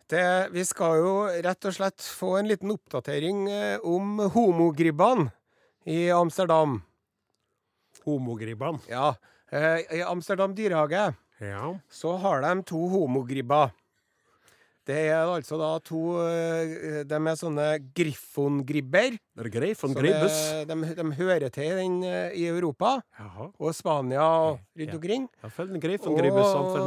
Det, 0.08 0.26
vi 0.56 0.64
skal 0.64 1.02
jo 1.02 1.14
rett 1.44 1.68
og 1.68 1.76
slett 1.76 2.00
få 2.00 2.38
en 2.38 2.48
liten 2.48 2.72
oppdatering 2.72 3.44
om 3.84 4.22
homogribbene 4.32 5.28
i 5.88 6.06
Amsterdam. 6.16 6.78
Homogribbene. 8.06 8.80
Ja, 8.88 9.14
eh, 9.52 9.82
I 9.98 10.02
Amsterdam 10.06 10.54
dyrehage 10.54 11.14
Ja. 11.40 11.74
så 11.90 12.16
har 12.18 12.40
de 12.42 12.62
to 12.66 12.88
homogribber. 12.88 13.70
Det 14.88 14.96
er 15.12 15.26
altså 15.28 15.58
da 15.60 15.78
to 15.84 16.16
eh, 16.24 17.02
De 17.04 17.14
er 17.14 17.36
sånne 17.36 17.66
griffongribber. 17.94 19.18
Er. 19.36 20.64
De, 20.64 20.94
de 20.96 21.04
hører 21.18 21.50
til 21.52 21.64
i 21.68 21.74
den, 21.76 21.98
eh, 22.08 22.30
i 22.40 22.46
Europa 22.48 22.94
Jaha. 23.18 23.50
og 23.60 23.74
Spania 23.76 24.22
og 24.24 24.60
rundt 24.78 24.94
omkring. 24.94 25.28
Ja, 25.42 25.48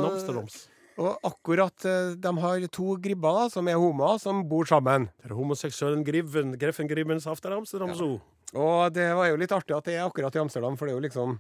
Ja, 0.02 0.08
Og-. 0.42 0.81
Og 1.02 1.18
akkurat 1.26 1.86
eh, 1.90 2.12
de 2.22 2.32
har 2.44 2.66
to 2.74 2.96
gribber 3.02 3.38
da, 3.40 3.46
som 3.50 3.68
er 3.72 3.80
homoer, 3.82 4.20
som 4.22 4.44
bor 4.48 4.68
sammen. 4.70 5.08
Det 5.22 5.32
er 5.32 5.38
homoseksuellen 5.38 6.04
Griven, 6.06 6.54
Greffen 6.62 6.90
Grimmens 6.90 7.26
after 7.30 7.56
Amsterdam 7.58 7.96
Zoo. 7.98 8.20
Og 8.54 8.92
det 8.94 9.08
var 9.16 9.32
jo 9.32 9.40
litt 9.40 9.54
artig 9.56 9.74
at 9.78 9.88
det 9.88 9.96
er 9.98 10.06
akkurat 10.06 10.36
i 10.36 10.42
Amsterdam, 10.44 10.78
for 10.78 10.86
det 10.88 10.94
er 10.94 11.00
jo 11.00 11.06
liksom 11.08 11.38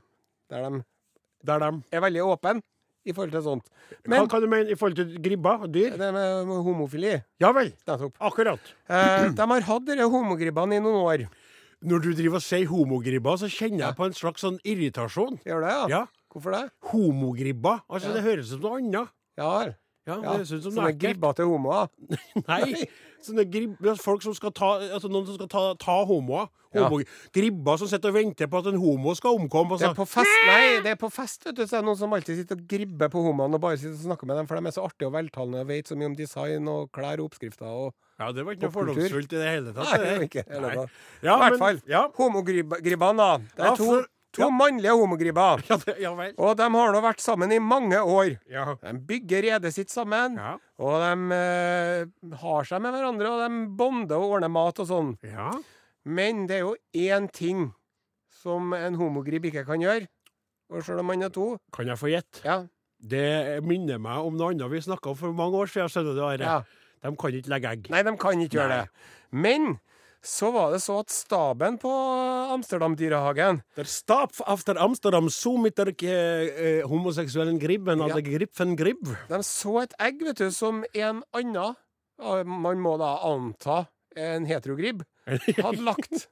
der 0.52 0.68
de 0.70 0.84
der 1.46 1.64
er 1.66 1.78
er 1.92 2.02
veldig 2.04 2.22
åpne 2.26 2.62
i 3.06 3.14
forhold 3.14 3.32
til 3.34 3.42
sånt. 3.42 3.70
Hva 4.06 4.10
Men 4.14 4.28
kan 4.30 4.42
du 4.44 4.48
mene 4.48 4.70
i 4.72 4.76
forhold 4.78 4.96
til 5.00 5.16
gribber? 5.22 5.66
Dyr? 5.68 5.98
det 5.98 6.12
med 6.14 6.50
homofili 6.66 7.16
Ja 7.42 7.52
vel. 7.52 7.74
Akkurat. 8.20 8.60
Eh, 8.90 9.30
de 9.34 9.48
har 9.54 9.62
hatt 9.62 9.86
disse 9.88 10.06
homogribbene 10.10 10.78
i 10.78 10.84
noen 10.84 11.02
år. 11.02 11.28
Når 11.82 12.04
du 12.04 12.12
driver 12.14 12.38
og 12.38 12.46
sier 12.46 12.68
homogribber, 12.70 13.38
så 13.42 13.50
kjenner 13.50 13.88
jeg 13.88 13.98
på 13.98 14.06
en 14.06 14.14
slags 14.14 14.44
sånn 14.46 14.60
irritasjon. 14.62 15.40
Gjør 15.46 15.66
det, 15.66 15.72
ja? 15.74 15.88
Ja. 15.90 16.06
Hvorfor 16.32 16.54
det? 16.54 16.70
Homogribber. 16.92 17.82
Altså, 17.90 18.10
Ja. 18.10 18.14
det 18.14 18.24
høres 18.24 18.52
ut 18.54 18.62
som 18.62 18.62
noe 18.62 18.78
annet. 18.78 19.10
Ja, 19.38 19.52
vel. 19.60 19.76
Ja, 20.08 20.16
ja. 20.24 20.34
høres 20.34 20.50
som 20.50 20.62
Sånne 20.74 21.34
til 21.38 21.46
homoer. 21.52 21.92
Nei. 22.48 22.88
Sånne 23.22 23.46
grib, 23.46 23.78
folk 24.02 24.24
som 24.26 24.34
skal 24.34 24.50
ta 24.58 24.72
Altså 24.82 25.12
noen 25.12 25.28
som 25.28 25.38
skal 25.38 25.50
ta, 25.52 25.64
ta 25.78 26.00
homoer. 26.10 26.50
Ja. 26.72 26.86
Homo, 26.88 27.02
Gribber 27.36 27.76
som 27.82 27.90
sitter 27.92 28.14
og 28.14 28.16
venter 28.16 28.48
på 28.48 28.60
at 28.62 28.70
en 28.72 28.78
homo 28.80 29.12
skal 29.18 29.36
omkomme. 29.36 29.76
Og 29.76 29.82
Det 29.82 29.90
er 29.90 29.98
på 29.98 30.06
fest, 30.08 30.38
nei, 30.48 30.80
det 30.86 30.94
er 30.94 31.00
på 31.02 31.10
fest, 31.12 31.44
vet 31.44 31.58
du, 31.58 31.66
så 31.68 31.78
er 31.78 31.84
det 31.84 31.88
noen 31.90 32.00
som 32.00 32.14
alltid 32.16 32.40
sitter 32.40 32.56
og 32.56 32.62
gribber 32.72 33.12
på 33.12 33.24
homoene 33.26 33.60
og 33.60 33.64
bare 33.66 33.80
sitter 33.82 33.98
og 33.98 34.06
snakker 34.06 34.30
med 34.30 34.40
dem, 34.40 34.48
for 34.48 34.56
de 34.56 34.72
er 34.72 34.76
så 34.78 34.86
artige 34.88 35.10
og 35.10 35.18
veltalende 35.18 35.66
og 35.66 35.68
vet 35.68 35.92
så 35.92 35.98
mye 36.00 36.08
om 36.14 36.16
design 36.16 36.70
og 36.72 36.88
klær 36.96 37.20
og 37.20 37.28
oppskrifter 37.28 37.68
og 37.68 37.92
ja, 38.22 38.30
det 38.38 38.46
var 38.46 38.56
ikke 38.56 38.68
noe 38.70 38.76
fordomsfullt 38.76 39.32
i 39.34 39.40
det 39.42 39.50
hele 39.50 39.72
tatt. 39.76 39.88
Nei, 39.90 39.98
det. 39.98 40.08
det 40.08 40.16
er 40.16 40.26
ikke 40.30 40.44
hele 40.48 40.72
tatt. 40.78 40.98
Ja, 41.26 41.36
I 41.36 41.42
hvert 41.42 41.56
men- 41.56 41.62
fall. 41.66 41.80
Ja, 41.90 42.02
Homogribbene, 42.20 43.18
da. 43.18 43.30
Det 43.42 43.64
er 43.66 43.66
Ja, 43.66 43.76
to, 43.76 43.88
for- 43.90 44.10
to 44.32 44.42
ja. 44.46 44.50
mannlige 44.50 44.94
homogribber. 44.96 45.64
ja, 45.70 45.78
det, 45.86 45.96
ja. 46.00 46.12
Og 46.38 46.56
de 46.60 46.68
har 46.76 46.94
nå 46.96 47.02
vært 47.04 47.20
sammen 47.24 47.52
i 47.52 47.60
mange 47.60 48.00
år. 48.00 48.38
Ja. 48.52 48.76
De 48.82 48.94
bygger 49.10 49.44
redet 49.48 49.74
sitt 49.76 49.92
sammen, 49.92 50.38
Ja. 50.40 50.54
og 50.80 51.02
de 51.04 51.36
eh, 51.36 52.36
har 52.42 52.64
seg 52.70 52.82
med 52.86 52.96
hverandre, 52.96 53.30
og 53.34 53.44
de 53.44 53.62
bonder 53.78 54.18
og 54.24 54.38
ordner 54.38 54.52
mat 54.54 54.80
og 54.84 54.88
sånn. 54.92 55.14
ja. 55.28 55.52
Men 56.04 56.48
det 56.50 56.56
er 56.56 56.64
jo 56.64 56.76
én 56.98 57.28
ting 57.30 57.68
som 58.42 58.72
en 58.74 58.96
homogribb 58.98 59.44
ikke 59.52 59.62
kan 59.68 59.84
gjøre, 59.84 60.08
og 60.74 60.82
sjøl 60.82 61.04
om 61.04 61.06
man 61.12 61.22
er 61.28 61.30
to. 61.30 61.52
Kan 61.76 61.92
jeg 61.92 62.00
få 62.02 62.10
gjette? 62.10 62.42
Ja, 62.48 62.64
Det 63.02 63.62
minner 63.66 63.98
meg 64.02 64.18
om 64.26 64.36
noe 64.38 64.50
annet 64.54 64.70
vi 64.72 64.80
snakka 64.82 65.12
om 65.12 65.16
for 65.20 65.34
mange 65.34 65.58
år 65.58 65.70
siden. 65.70 65.90
skjønner 65.94 66.16
du, 66.18 66.24
Are. 66.26 66.42
ja. 66.42 66.58
De 67.04 67.12
kan 67.18 67.34
ikke 67.38 67.50
legge 67.54 67.70
egg. 67.76 67.88
Nei, 67.90 68.02
de 68.06 68.12
kan 68.18 68.42
ikke 68.42 68.58
gjøre 68.60 68.76
det. 68.82 68.90
Men 69.34 69.80
så 70.22 70.52
var 70.54 70.72
det 70.74 70.80
så 70.84 71.00
at 71.02 71.10
staben 71.14 71.78
på 71.82 71.90
Amsterdam-dyrehagen 72.54 73.62
Der 73.76 73.88
stab 73.90 74.36
after 74.46 74.78
Amsterdam 74.78 75.30
so 75.34 75.56
mit 75.58 75.76
der 75.80 75.90
eh, 75.90 76.84
homoseksuellen 76.88 77.58
Gribben, 77.60 78.00
Ja. 78.00 78.06
eller 78.10 78.22
Griffen 78.22 78.76
Gribb. 78.78 79.02
De 79.30 79.42
så 79.44 79.82
et 79.84 79.94
egg, 80.00 80.22
vet 80.22 80.38
du, 80.38 80.52
som 80.52 80.84
en 80.94 81.24
annen, 81.34 81.76
man 82.46 82.80
må 82.80 82.98
da 83.02 83.16
anta 83.26 83.88
en 84.16 84.46
heterogribb, 84.46 85.02
hadde 85.58 85.82
lagt. 85.82 86.28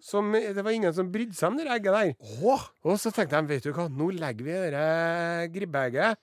Som, 0.00 0.32
det 0.32 0.62
var 0.64 0.70
ingen 0.72 0.94
som 0.96 1.10
brydde 1.12 1.34
seg 1.36 1.50
om 1.50 1.58
det 1.58 1.66
egget 1.68 1.92
der. 1.92 2.14
Oh. 2.40 2.62
Og 2.88 2.96
så 3.00 3.10
tenkte 3.12 3.36
de, 3.36 3.50
vet 3.56 3.66
du 3.66 3.72
hva, 3.76 3.88
nå 3.92 4.10
legger 4.16 4.46
vi 4.46 4.54
det 4.72 5.52
gribbeegget 5.52 6.16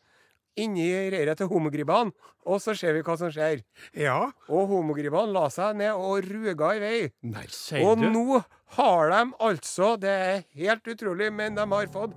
inni 0.58 0.88
reiret 1.13 1.38
til 1.39 1.48
homogribbene, 1.52 2.12
og 2.48 2.62
så 2.63 2.74
ser 2.78 2.93
vi 2.98 3.02
hva 3.06 3.17
som 3.20 3.30
skjer. 3.34 3.62
ja. 3.93 4.32
Og 4.50 4.67
homogribbene 4.72 5.32
la 5.36 5.48
seg 5.54 5.76
ned 5.80 5.93
og 5.93 6.24
ruga 6.26 6.74
i 6.76 6.80
vei. 6.82 7.12
Nei, 7.24 7.46
sier 7.52 7.86
Og 7.86 7.98
du? 8.02 8.08
nå 8.10 8.41
har 8.78 9.10
de 9.13 9.22
altså, 9.39 9.93
det 10.02 10.10
er 10.10 10.43
helt 10.58 10.88
utrolig, 10.88 11.32
men 11.34 11.56
de 11.56 11.65
har 11.72 11.88
fått 11.93 12.15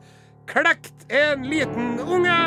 klekt 0.51 1.05
en 1.15 1.45
liten 1.47 1.99
unge! 2.01 2.39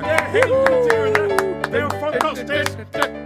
Det 0.00 0.14
er 0.16 0.30
helt 0.34 0.54
utrolig! 0.56 1.38
Det 1.70 1.78
er 1.78 1.84
jo 1.84 1.90
fantastisk! 2.02 2.78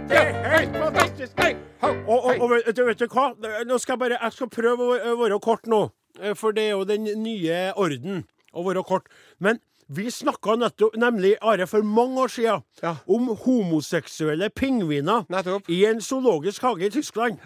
Det 0.09 0.19
er 0.19 0.33
helt 0.51 0.75
fantastisk! 0.77 1.39
Hei, 1.41 1.55
Og, 1.81 2.11
og, 2.25 2.41
og 2.41 2.49
vet, 2.51 2.69
du, 2.77 2.83
vet 2.85 2.99
du 3.01 3.07
hva? 3.09 3.31
Nå 3.65 3.77
skal 3.81 3.95
jeg 3.95 3.99
bare 4.03 4.19
Jeg 4.21 4.33
skal 4.35 4.49
prøve 4.53 4.85
å 4.85 4.97
å 5.13 5.15
være 5.23 5.39
kort 5.41 5.65
nå. 5.69 5.79
Eh, 6.21 6.33
For 6.37 6.53
det 6.53 6.67
er 6.67 6.75
jo 6.75 6.83
den 6.85 7.07
nye 7.23 7.71
orden 7.77 8.23
å 8.53 8.63
være 8.67 8.83
kort. 8.87 9.09
Men 9.41 9.57
vi 9.87 10.09
snakka 10.11 10.55
nemlig, 10.97 11.35
Are, 11.41 11.67
for 11.67 11.81
mange 11.83 12.21
år 12.21 12.27
siden 12.27 12.63
Ja. 12.83 12.95
om 13.07 13.27
homoseksuelle 13.45 14.49
pingviner 14.49 15.25
Nettopp. 15.29 15.69
i 15.69 15.85
en 15.85 16.01
zoologisk 16.01 16.61
hage 16.61 16.85
i 16.85 16.89
Tyskland. 16.89 17.37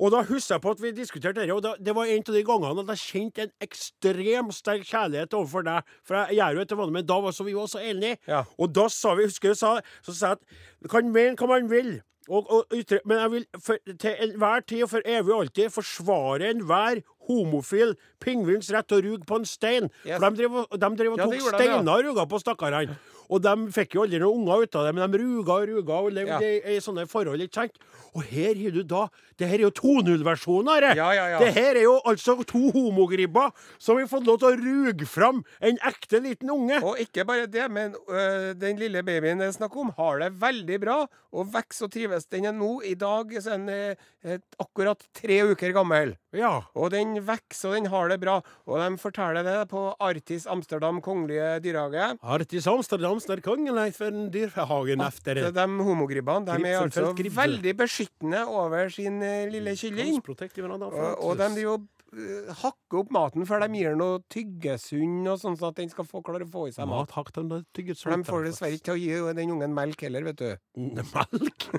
Og 0.00 0.10
da 0.10 0.22
husker 0.22 0.54
jeg 0.54 0.62
på 0.62 0.70
at 0.70 0.80
vi 0.82 0.90
diskuterte 0.90 1.40
dette, 1.40 1.54
og 1.54 1.62
da, 1.62 1.74
det 1.78 1.94
var 1.94 2.04
en 2.10 2.24
av 2.28 2.34
de 2.34 2.42
gangene 2.44 2.82
at 2.82 2.88
jeg 2.96 2.98
kjente 2.98 3.42
en 3.42 3.52
ekstrem 3.62 4.50
sterk 4.52 4.82
kjærlighet 4.88 5.34
overfor 5.38 5.62
deg. 5.62 5.82
For 6.04 6.14
jeg 6.26 6.36
gjør 6.40 6.54
jo 6.58 6.64
etter 6.64 6.76
vanlig, 6.80 6.92
men 6.98 7.06
da 7.06 7.20
var 7.20 7.30
så 7.36 7.44
vi 7.46 7.54
var 7.54 7.66
så 7.70 7.78
enige. 7.78 8.18
Ja. 8.26 8.42
Og 8.58 8.74
da 8.74 8.88
sa 8.88 9.14
vi, 9.14 9.28
husker 9.28 9.54
sa, 9.54 9.76
så 10.02 10.12
sa 10.14 10.32
jeg 10.34 10.40
at 10.84 10.90
kan 10.90 11.12
mene 11.14 11.36
hva 11.38 11.46
man 11.46 11.70
vil, 11.70 12.00
og, 12.28 12.50
og 12.50 12.64
men 13.04 13.18
jeg 13.18 13.30
vil 13.30 13.46
for, 13.60 13.76
til 14.00 14.14
enhver 14.24 14.62
tid 14.66 14.82
og 14.86 14.90
for 14.94 15.04
evig 15.04 15.34
og 15.34 15.42
alltid 15.44 15.70
forsvare 15.70 16.50
enhver 16.50 17.02
homofil 17.28 17.94
pingvins 18.20 18.70
rett 18.74 18.86
til 18.88 18.98
å 19.00 19.04
ruge 19.08 19.26
på 19.28 19.36
en 19.40 19.44
stein. 19.48 19.90
Yes. 20.04 20.18
For 20.20 20.30
de 20.30 20.36
drev, 20.42 20.54
og- 20.64 20.78
de 20.78 20.90
drev 20.96 21.12
og 21.12 21.18
tok 21.18 21.34
ja. 21.34 21.58
steiner 21.58 21.92
og 21.98 22.04
ruga 22.04 22.26
på 22.28 22.40
stakkarene. 22.42 22.96
Og 23.30 23.40
de 23.42 23.54
fikk 23.72 23.94
jo 23.96 24.02
aldri 24.04 24.18
noen 24.22 24.42
unger 24.44 24.64
ut 24.66 24.76
av 24.76 24.84
det, 24.88 24.94
men 24.98 25.10
de 25.10 25.18
ruga 25.22 25.58
og 25.62 25.68
ruga 25.68 26.00
og 26.04 26.12
levde 26.12 26.34
Ja. 26.34 26.40
i, 26.40 26.76
i 26.76 26.80
sånne 26.84 27.06
forhold, 27.08 27.40
ikke 27.40 27.54
sant? 27.62 27.78
Og 28.14 28.22
her 28.30 28.54
har 28.54 28.70
du 28.70 28.82
da 28.86 29.08
Det 29.36 29.48
her 29.50 29.58
er 29.58 29.64
jo 29.66 29.70
2.0-versjonen, 29.74 30.68
Are. 30.70 30.92
Ja, 30.94 31.08
ja, 31.16 31.24
ja. 31.32 31.38
Det 31.42 31.48
her 31.56 31.74
er 31.74 31.82
jo 31.82 31.96
altså 32.06 32.36
to 32.46 32.60
homogribber 32.70 33.50
som 33.82 33.98
har 33.98 34.06
fått 34.06 34.26
lov 34.28 34.38
til 34.38 34.52
å 34.52 34.60
ruge 34.60 35.08
fram 35.10 35.40
en 35.64 35.78
ekte 35.82 36.20
liten 36.22 36.52
unge. 36.54 36.78
Og 36.86 37.00
ikke 37.02 37.24
bare 37.26 37.48
det, 37.50 37.64
men 37.74 37.96
øh, 38.06 38.52
den 38.54 38.78
lille 38.78 39.02
babyen 39.02 39.42
det 39.42 39.48
er 39.48 39.56
snakk 39.56 39.74
om, 39.80 39.90
har 39.98 40.20
det 40.22 40.30
veldig 40.38 40.78
bra 40.84 41.00
og 41.34 41.50
vokser 41.50 41.88
og 41.88 41.94
trives. 41.96 42.28
Den 42.30 42.46
er 42.46 42.54
nå 42.54 42.76
i 42.86 42.94
dag 42.94 43.32
så 43.42 43.56
er 43.56 43.64
den, 43.64 43.96
eh, 44.22 44.38
akkurat 44.62 45.02
tre 45.18 45.40
uker 45.50 45.74
gammel. 45.74 46.14
Ja. 46.34 46.60
Og 46.78 46.90
den 46.94 47.16
vokser 47.26 47.72
og 47.72 47.74
den 47.80 47.90
har 47.90 48.08
det 48.14 48.20
bra. 48.22 48.36
Og 48.70 48.78
de 48.78 48.96
forteller 49.02 49.42
det 49.46 49.68
på 49.70 49.88
Artis 50.02 50.46
Amsterdam 50.50 51.00
kongelige 51.02 51.56
dyrehage. 51.66 52.12
Artis 52.22 52.66
Amsterdams 52.70 53.13
der 53.28 53.40
kongeleif 53.44 54.00
en 54.04 54.28
dyrhagen 54.34 55.02
efter 55.04 55.40
De 55.54 55.64
homogribbene 55.86 56.46
de 56.48 56.68
er 56.68 56.80
altså 56.82 57.12
veldig 57.14 57.74
beskyttende 57.78 58.44
over 58.50 58.88
sin 58.92 59.22
eh, 59.22 59.48
lille 59.50 59.76
kylling. 59.78 60.18
Og, 60.18 61.36
de 61.38 61.48
driver 61.54 61.74
og 61.74 61.86
eh, 62.14 62.50
hakker 62.62 63.00
opp 63.02 63.12
maten 63.14 63.46
før 63.46 63.64
de 63.64 63.80
gir 63.80 63.94
noe 63.98 64.22
tyggesund 64.32 65.28
og 65.30 65.38
sånn, 65.42 65.58
at 65.60 65.78
den 65.80 65.92
skal 65.92 66.08
få 66.08 66.22
klare 66.26 66.48
å 66.48 66.50
få 66.50 66.68
i 66.70 66.74
seg 66.74 66.90
mat. 66.90 67.14
Mat 67.14 67.34
den 67.38 67.52
der 67.52 67.62
de 67.74 68.18
får 68.26 68.48
dessverre 68.50 68.78
ikke 68.78 68.90
til 68.90 68.96
å 68.96 69.02
gi 69.02 69.36
den 69.40 69.54
ungen 69.56 69.76
melk 69.76 70.06
heller, 70.06 70.26
vet 70.32 70.42
du. 70.42 70.50
Melk? 71.14 71.70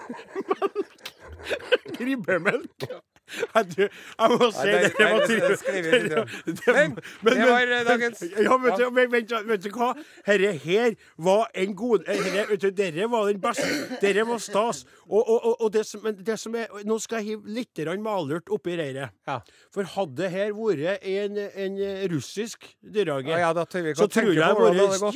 Gribbemelk? 1.95 2.87
Jeg, 2.87 3.01
du, 3.05 3.14
jeg 3.25 4.29
må 4.29 4.47
si 4.53 4.67
det- 4.69 4.93
det, 4.97 5.05
var 5.11 5.27
det- 6.45 7.03
Men 7.23 7.33
det 7.33 7.47
var, 7.49 7.61
eh, 7.61 7.83
dagens- 7.87 8.21
Ja, 8.43 8.57
vet 8.57 8.79
ja. 8.79 8.89
men, 8.89 9.11
vent, 9.11 9.31
vet 9.47 9.63
du 9.63 9.69
hva? 9.71 9.93
Herre 10.25 10.51
her 10.53 10.95
var 11.17 11.47
en 11.55 11.75
god 11.75 12.05
herre, 12.07 12.45
vet 12.49 12.61
du, 12.61 12.69
Dere 12.71 13.07
var 13.09 13.27
den 13.31 13.41
beste. 13.41 13.97
Dere 14.01 14.25
var 14.27 14.37
stas. 14.39 14.85
Og, 15.09 15.23
og, 15.29 15.45
og, 15.45 15.61
og 15.61 15.73
det, 15.73 15.85
som, 15.85 16.01
det 16.01 16.39
som 16.39 16.55
er 16.55 16.67
Nå 16.85 16.99
skal 17.01 17.21
jeg 17.23 17.25
hive 17.35 17.47
litt 17.57 17.81
malurt 18.01 18.49
oppi 18.53 18.75
reiret. 18.77 19.09
Ja. 19.27 19.39
For 19.73 19.83
hadde 19.83 20.15
det 20.21 20.31
her 20.31 20.51
vært 20.53 21.03
en, 21.03 21.37
en 21.37 21.79
russisk 22.13 22.65
dyrehage 22.81 23.29
Ja, 23.39 23.53
så 23.53 24.07
tror 24.07 24.29
jeg 24.29 24.35
det 24.35 24.43
hadde 24.45 24.61
vært 24.61 25.15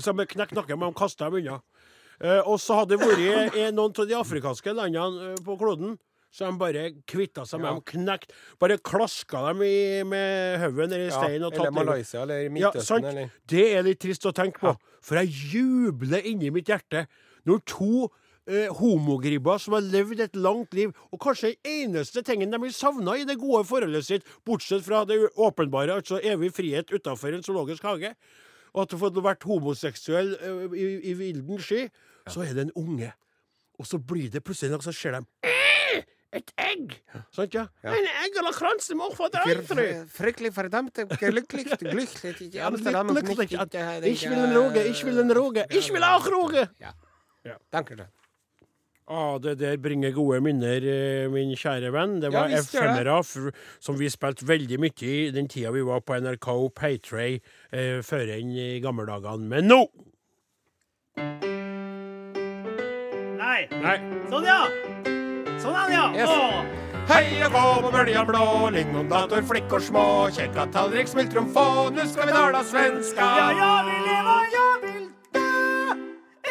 Som 0.00 0.16
knekk 0.16 0.52
nakken 0.56 0.78
med, 0.78 0.88
de 0.88 0.94
kasta 0.96 1.28
dem 1.28 1.34
unna. 1.42 1.60
Eh, 2.20 2.42
og 2.44 2.58
så 2.60 2.76
hadde 2.82 2.96
det 2.98 3.00
vært 3.00 3.56
eh, 3.56 3.70
noen 3.72 3.94
av 3.96 4.06
de 4.10 4.16
afrikanske 4.18 4.74
landene 4.76 5.30
eh, 5.32 5.38
på 5.46 5.54
kloden 5.60 5.94
Så 6.30 6.46
de 6.50 6.58
bare 6.60 6.82
kvitta 7.08 7.46
seg 7.48 7.62
med 7.62 7.70
Ja. 7.70 7.72
dem, 7.74 7.82
knekt 7.88 8.34
Bare 8.60 8.76
klaska 8.78 9.40
dem 9.48 9.62
i, 9.64 10.02
med 10.04 10.60
hodet 10.60 10.90
nedi 10.92 11.06
Ja, 11.08 11.16
steinen 11.16 11.46
og 11.48 11.56
eller. 11.56 11.72
Malaysia 11.72 12.22
eller 12.22 12.42
Ja, 12.44 12.50
Midtøsten. 12.50 12.84
sant. 12.84 13.04
eller 13.08 13.30
Det 13.48 13.64
er 13.78 13.82
litt 13.88 14.00
trist 14.04 14.26
å 14.28 14.32
tenke 14.36 14.60
på. 14.60 14.74
For 15.02 15.16
jeg 15.22 15.32
jubler 15.54 16.22
inni 16.28 16.50
mitt 16.52 16.68
hjerte 16.68 17.06
når 17.48 17.62
to 17.64 18.10
eh, 18.46 18.68
homogribber 18.68 19.56
som 19.58 19.74
har 19.78 19.80
levd 19.88 20.20
et 20.20 20.36
langt 20.36 20.74
liv, 20.76 20.92
og 21.10 21.18
kanskje 21.24 21.54
den 21.56 21.88
eneste 21.96 22.22
tingen 22.26 22.50
de 22.52 22.58
vil 22.60 22.72
savne 22.76 23.14
i 23.16 23.24
det 23.24 23.38
gode 23.40 23.64
forholdet 23.64 24.04
sitt, 24.04 24.24
bortsett 24.44 24.84
fra 24.84 25.04
det 25.08 25.16
åpenbare, 25.40 25.96
altså 26.02 26.20
evig 26.20 26.52
frihet 26.52 26.92
utafor 26.92 27.32
en 27.32 27.42
zoologisk 27.46 27.82
hage, 27.88 28.12
og 28.74 28.82
at 28.84 28.90
du 28.92 28.98
får 29.00 29.16
vært 29.24 29.46
homoseksuell 29.48 30.34
eh, 30.36 30.76
i, 30.76 30.86
i 31.10 31.16
vilden 31.16 31.58
sky, 31.64 31.86
så 32.28 32.44
er 32.44 32.54
det 32.56 32.68
en 32.68 32.72
unge. 32.76 33.12
Og 33.80 33.86
så 33.88 33.98
blir 33.98 34.28
det 34.32 34.42
plutselig 34.44 34.74
noe, 34.74 34.84
så 34.84 34.92
ser 34.92 35.16
de 35.16 35.22
«Eh, 35.48 36.02
et 36.36 36.52
egg! 36.60 36.94
Sant, 37.34 37.54
ja? 37.56 37.64
Ja. 37.82 37.94
En 37.96 38.08
egg 38.24 38.36
eller 38.38 38.54
krans, 38.54 38.86
det 38.90 38.98
må 38.98 39.08
få! 39.16 39.30
Fryktelig 40.12 40.52
fordømt, 40.54 41.00
glücklich, 41.16 41.72
glücklich 41.80 42.42
i 42.54 42.62
Amsterdam. 42.62 43.10
Ich 44.04 44.28
will 44.28 44.38
en 44.44 44.56
roge, 44.56 44.86
ich 44.86 45.04
will 45.04 45.18
en 45.18 45.32
roge, 45.36 45.66
ich 45.70 45.90
will 45.92 46.04
auch 46.04 46.26
roge! 46.30 46.68
Danke 47.72 47.96
schön. 47.96 48.08
Ah, 49.10 49.38
det 49.42 49.58
der 49.58 49.76
bringer 49.76 50.12
gode 50.14 50.40
minner, 50.40 50.84
eh, 50.86 51.28
min 51.28 51.56
kjære 51.58 51.90
venn. 51.90 52.20
Det 52.22 52.30
var 52.30 52.46
ja, 52.48 52.60
Ephemera. 52.60 53.16
F5-ere 53.18 53.52
som 53.82 53.98
vi 53.98 54.06
spilte 54.06 54.46
veldig 54.46 54.78
mye 54.78 55.08
i 55.08 55.30
den 55.34 55.48
tida 55.50 55.72
vi 55.74 55.82
var 55.82 56.04
på 56.06 56.14
NRK 56.22 56.46
Paytray 56.78 57.40
eh, 57.72 57.98
før 58.06 58.30
enn 58.36 58.54
i 58.54 58.68
gammeldagene. 58.84 59.50
Men 59.50 59.66
nå! 59.66 59.82
Nei. 63.40 63.68
Nei. 63.72 63.96
Sånn, 64.28 64.44
ja. 64.44 64.60
Sånn 65.62 65.72
er 65.72 65.86
det, 65.88 65.94
ja. 65.94 66.06
Yes. 66.12 66.28
Hei 67.08 67.40
og 67.46 67.54
gå 67.54 67.62
på 67.86 67.92
bølja 67.94 68.24
blå, 68.28 68.42
lingondator, 68.74 69.40
og 69.40 69.80
små, 69.82 70.02
kjekka 70.36 70.66
tallrik, 70.74 71.08
smultron 71.08 71.48
få, 71.54 71.88
nu 71.94 72.04
skal 72.06 72.28
vi 72.28 72.34
dala 72.36 72.60
svenska. 72.68 73.28
Ja, 73.40 73.48
ja, 73.56 73.70
vi 73.86 73.96
lever, 74.04 74.44
ja, 74.52 74.66
vil 74.84 75.06
dø 75.32 75.46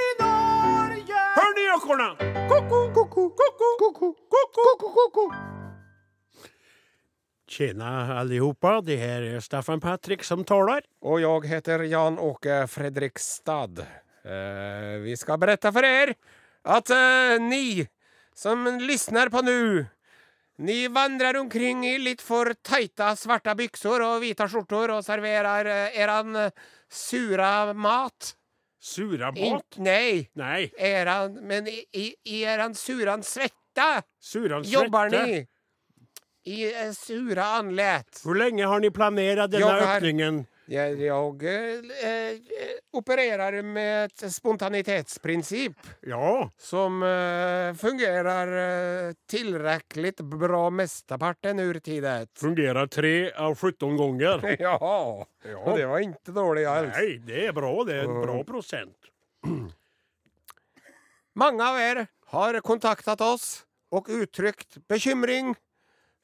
i 0.01 0.07
Norge. 0.23 1.21
Hør 1.37 1.53
New 1.59 1.67
Yorkerne! 1.69 2.09
Tjena 7.49 8.19
allihopa, 8.19 8.81
det 8.81 8.95
här 8.95 9.21
är 9.21 9.39
Staffan 9.39 9.79
Patrik 9.79 10.23
som 10.23 10.43
talar. 10.43 10.81
Och 11.01 11.21
jag 11.21 11.45
heter 11.45 11.79
Jan-Åke 11.79 12.67
Fredrikstad. 12.67 13.79
Eh, 14.25 14.99
vi 15.01 15.17
skal 15.17 15.39
berette 15.39 15.71
for 15.71 15.85
er 15.85 16.13
att 16.63 16.89
uh, 16.89 17.39
ni 17.39 17.87
som 18.35 18.79
lysner 18.81 19.29
på 19.29 19.41
nu, 19.41 19.85
ni 20.57 20.87
vandrer 20.87 21.37
omkring 21.37 21.87
i 21.87 21.97
litt 21.97 22.21
for 22.21 22.53
tajta 22.61 23.15
svarta 23.15 23.55
bykser 23.55 24.03
og 24.03 24.19
hvite 24.23 24.47
skjortor 24.51 24.95
og 24.97 25.05
serverer 25.05 25.69
uh, 25.69 26.01
eran 26.01 26.35
eh, 26.35 26.51
sura 26.89 27.73
mat. 27.73 28.33
Sura 28.79 29.31
mat? 29.31 29.77
In, 29.77 29.83
nei. 29.83 30.27
nei. 30.33 30.69
eran, 30.77 31.39
men 31.47 31.67
i, 31.67 31.83
i, 31.93 32.09
i 32.25 32.43
eran 32.43 32.75
suran 32.75 33.23
svette, 33.23 33.89
suran 34.19 34.63
svette 34.63 34.73
jobber 34.73 35.11
ni. 35.15 35.41
I 36.49 36.61
uh, 36.71 36.93
sura 36.95 37.53
anlet. 37.59 38.23
Hvor 38.23 38.39
lenge 38.39 38.67
har 38.67 38.79
ni 38.79 38.91
planert 38.91 39.51
denne 39.51 39.65
Jag 39.65 39.81
har- 39.87 40.45
Jag, 40.71 41.01
jag 41.01 41.43
eh, 41.43 42.29
opererer 42.91 43.61
med 43.61 44.05
et 44.05 44.33
spontanitetsprincip 44.33 45.73
Ja, 46.01 46.49
som 46.57 47.03
eh, 47.03 47.73
fungerer 47.73 48.51
eh, 49.07 49.13
tilrekkelig 49.29 50.13
bra 50.15 50.69
mestaparten 50.69 51.59
ur 51.59 51.79
tidet. 51.79 52.29
Fungerer 52.39 52.87
tre 52.87 53.31
av 53.31 53.55
17 53.55 53.97
ganger. 53.97 54.57
Ja, 54.59 55.27
och 55.65 55.77
det 55.77 55.85
var 55.85 55.99
ikke 55.99 56.31
dårlig 56.31 56.65
alls. 56.65 56.93
Nei, 56.93 57.17
det 57.17 57.47
er 57.47 57.53
bra. 57.53 57.71
Det 57.83 57.95
er 57.95 58.05
en 58.05 58.21
bra 58.21 58.43
procent. 58.43 59.09
Mange 61.33 61.65
av 61.65 61.79
dere 61.81 62.05
har 62.29 62.61
kontaktet 62.61 63.21
oss 63.25 63.63
og 63.89 64.09
uttrykt 64.09 64.77
bekymring. 64.87 65.55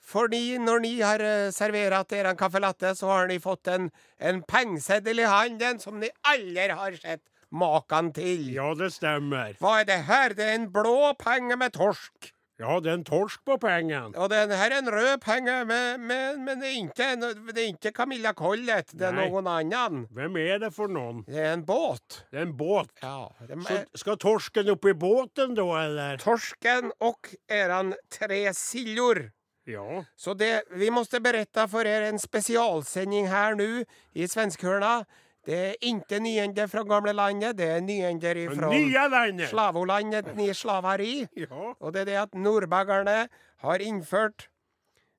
För 0.05 0.27
når 0.27 0.59
när 0.59 0.79
ni 0.79 1.01
har 1.01 1.51
servert 1.51 2.09
dere 2.09 2.29
er 2.29 2.35
caffè 2.35 2.59
latte 2.59 2.95
så 2.95 3.07
har 3.07 3.27
ni 3.27 3.39
fått 3.39 3.67
en, 3.67 3.89
en 4.19 4.43
pengseddel 4.43 5.19
i 5.19 5.23
handen 5.23 5.79
som 5.79 5.99
ni 5.99 6.09
aldri 6.21 6.67
har 6.69 6.93
sett 6.93 7.23
makan 7.49 8.13
til. 8.13 8.53
Ja, 8.53 8.73
det 8.77 8.91
stemmer. 8.93 9.57
Hva 9.59 9.79
er 9.81 9.89
det 9.89 10.01
her? 10.05 10.37
Det 10.37 10.45
er 10.45 10.55
en 10.59 10.71
blå 10.71 11.13
penge 11.17 11.57
med 11.57 11.73
torsk. 11.73 12.35
Ja, 12.55 12.77
det 12.79 12.87
er 12.87 12.99
en 13.01 13.03
torsk 13.03 13.41
på 13.43 13.57
pengen. 13.59 14.13
Og 14.15 14.29
den 14.31 14.53
her 14.55 14.71
er 14.71 14.77
en 14.79 14.91
rød 14.93 15.17
penge, 15.25 15.55
men, 15.67 16.05
men, 16.07 16.37
men 16.45 16.61
det, 16.61 16.69
er 16.69 16.77
ikke, 16.85 17.09
det 17.49 17.63
er 17.63 17.73
ikke, 17.73 17.91
Camilla 17.97 18.31
Collet, 18.31 18.93
det 18.95 19.09
er 19.09 19.17
Nei. 19.17 19.25
noen 19.27 19.49
annen. 19.51 20.05
Hvem 20.15 20.37
er 20.39 20.61
det 20.63 20.69
for 20.77 20.87
noen? 20.87 21.25
Det 21.27 21.41
er 21.41 21.51
en 21.57 21.65
båt. 21.67 22.21
Det 22.31 22.39
er 22.39 22.47
en 22.47 22.55
båt. 22.55 22.93
Ja, 23.03 23.27
er... 23.43 23.57
Så 23.67 24.05
skal 24.05 24.21
torsken 24.23 24.71
opp 24.71 24.87
i 24.87 24.95
båten 24.95 25.57
da, 25.57 25.67
eller? 25.81 26.21
torsken 26.23 26.93
och 26.99 27.33
eran 27.51 27.91
tre 28.13 28.53
siljor. 28.53 29.25
Ja. 29.65 30.05
Så 30.15 30.33
det, 30.33 30.63
vi 30.71 30.91
måste 30.91 31.19
berätta 31.19 31.67
för 31.67 31.85
er 31.85 32.01
en 32.01 32.19
specialsändning 32.19 33.27
här 33.27 33.55
nu 33.55 33.85
i 34.13 34.27
Svenskhörna. 34.27 35.05
Det 35.45 35.69
är 35.69 35.75
inte 35.81 36.19
nyhender 36.19 36.67
från 36.67 36.87
gamla 36.87 37.11
landet, 37.13 37.57
det 37.57 37.63
är 37.63 37.81
nyhender 37.81 38.55
fra 38.55 39.47
slavolandet 39.47 40.35
ni 40.35 40.53
slavar 40.53 41.01
i. 41.01 41.27
Ja. 41.33 41.75
Og 41.79 41.93
det 41.93 42.01
er 42.01 42.05
det 42.05 42.15
at 42.21 42.33
nordbaggerne 42.33 43.27
har 43.61 43.79
innført 43.79 44.49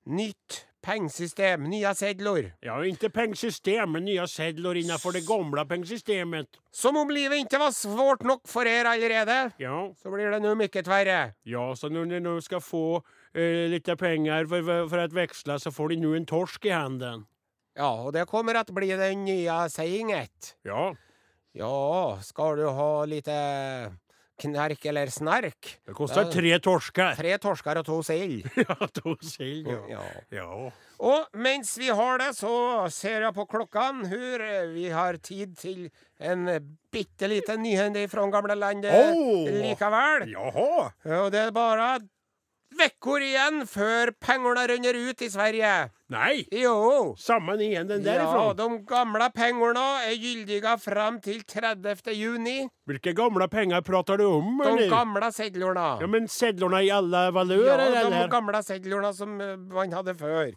nytt 0.07 0.67
pengesystem, 0.83 1.65
nye 1.65 1.95
sedler. 1.95 2.53
ja, 2.61 2.85
inte 2.85 3.11
pengsystem, 3.11 3.93
men 3.93 4.05
nya 4.05 4.27
sedlar 4.27 4.75
innanför 4.75 5.13
det 5.13 5.27
gamla 5.27 5.65
pengsystemet. 5.65 6.47
Som 6.71 6.97
om 6.97 7.11
livet 7.11 7.39
ikke 7.39 7.59
var 7.59 7.71
svårt 7.71 8.23
nok 8.23 8.49
for 8.49 8.67
er 8.67 8.85
allerede, 8.85 9.51
Ja. 9.59 9.95
så 10.03 10.11
blir 10.11 10.31
det 10.31 10.39
nå 10.41 10.55
mye 10.55 10.83
verre. 10.87 11.35
Ja, 11.43 11.77
så 11.77 11.89
när 11.89 12.05
ni 12.05 12.21
nu 12.21 12.41
ska 12.41 12.61
få 12.61 13.03
eh, 13.37 13.79
penger 13.79 13.97
pengar 13.97 14.47
for 14.47 14.89
för 14.89 15.09
veksle, 15.09 15.59
så 15.61 15.71
får 15.71 15.89
de 15.89 15.97
nå 15.97 16.15
en 16.17 16.27
torsk 16.27 16.65
i 16.65 16.71
handen. 16.71 17.27
Ja, 17.77 17.91
og 18.07 18.13
det 18.13 18.27
kommer 18.27 18.55
at 18.57 18.71
bli 18.73 18.89
den 18.97 19.25
nye 19.25 19.69
sayinget. 19.69 20.57
Ja, 20.65 20.95
Ja, 21.57 22.19
skal 22.21 22.57
du 22.57 22.67
ha 22.69 23.05
lite 23.09 23.33
knerk 24.43 24.85
eller 24.85 25.07
snerk? 25.07 25.79
det 25.87 25.95
kostar 25.97 26.29
tre 26.33 26.59
torskar. 26.61 27.15
Tre 27.17 27.39
torsker 27.39 27.79
og 27.81 27.87
to 27.87 28.03
sild. 28.03 28.45
Ja, 28.61 28.77
to 28.93 29.15
sild, 29.25 29.67
ja. 29.67 29.81
Ja. 29.89 30.03
Ja. 30.31 30.71
Og 31.01 31.25
mens 31.33 31.79
vi 31.79 31.89
har 31.89 32.19
det, 32.19 32.35
så 32.37 32.89
ser 32.93 33.25
jeg 33.25 33.33
på 33.37 33.47
klokkene. 33.49 34.05
hvor 34.09 34.45
eh, 34.45 34.69
vi 34.75 34.89
har 34.93 35.17
tid 35.17 35.57
til 35.57 35.89
en 36.21 36.45
bitte 36.93 37.29
liten 37.29 37.63
nyhende 37.63 38.05
fra 38.09 38.29
gamle 38.29 38.55
landet 38.55 38.93
likevel. 39.63 40.29
Jaha. 40.33 40.91
Og 41.23 41.33
det 41.33 41.41
er 41.41 41.51
bare 41.57 41.99
veckor 42.79 43.23
igjen 43.25 43.63
før 43.69 44.13
pengene 44.23 44.65
renner 44.71 44.97
ut 45.09 45.23
i 45.23 45.29
Sverige. 45.33 45.73
Nei! 46.13 46.45
Jo. 46.55 47.15
Sammen 47.19 47.61
igjen 47.65 47.89
den 47.91 48.05
Ja, 48.07 48.53
de 48.55 48.67
gamle 48.87 49.27
pengene 49.35 49.85
er 50.07 50.15
gyldige 50.23 50.77
fram 50.79 51.19
til 51.25 51.43
30 51.43 52.13
juni. 52.15 52.59
Hvilke 52.87 53.15
gamle 53.19 53.49
penger 53.51 53.83
prater 53.83 54.21
du 54.23 54.27
om? 54.29 54.61
De 54.63 54.69
eller? 54.71 54.91
gamle 54.93 55.33
sedlene. 55.35 55.87
Ja, 56.01 56.07
men 56.07 56.29
sedlene 56.31 56.85
i 56.87 56.93
alle 56.95 57.27
valører, 57.35 57.87
Ja, 57.87 57.91
de 57.91 58.05
eller? 58.07 58.29
gamla 58.31 58.63
sedlorna 58.63 59.13
som 59.17 59.41
eh, 59.41 59.57
man 59.57 59.93
hadde 59.93 60.15
før. 60.15 60.53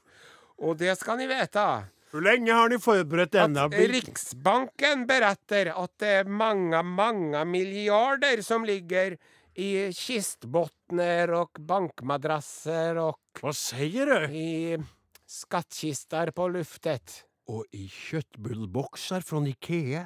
Og 0.60 0.77
det 0.77 0.97
skal 0.99 1.17
ni 1.17 1.25
vite. 1.32 1.65
Hvor 2.10 2.23
lenge 2.25 2.53
har 2.53 2.69
ni 2.69 2.77
forberedt 2.82 3.34
denne? 3.36 3.67
At 3.69 3.73
Riksbanken 3.91 5.03
beretter 5.10 5.69
at 5.77 5.91
det 6.01 6.13
er 6.23 6.29
mange, 6.29 6.79
mange 6.84 7.43
milliarder 7.45 8.41
som 8.45 8.65
ligger 8.65 9.17
i 9.60 9.93
kistbottnar 9.93 11.32
och 11.32 11.58
bankmadrasser 11.60 12.95
och 12.95 13.19
Hva 13.41 13.54
sier 13.54 14.06
du? 14.06 14.36
i 14.38 14.78
skattkistar 15.28 16.32
på 16.32 16.48
luftet. 16.48 17.24
Og 17.50 17.65
i 17.74 17.88
kjøttbullbokser 17.89 19.26
fra 19.26 19.41
Ikea. 19.50 20.06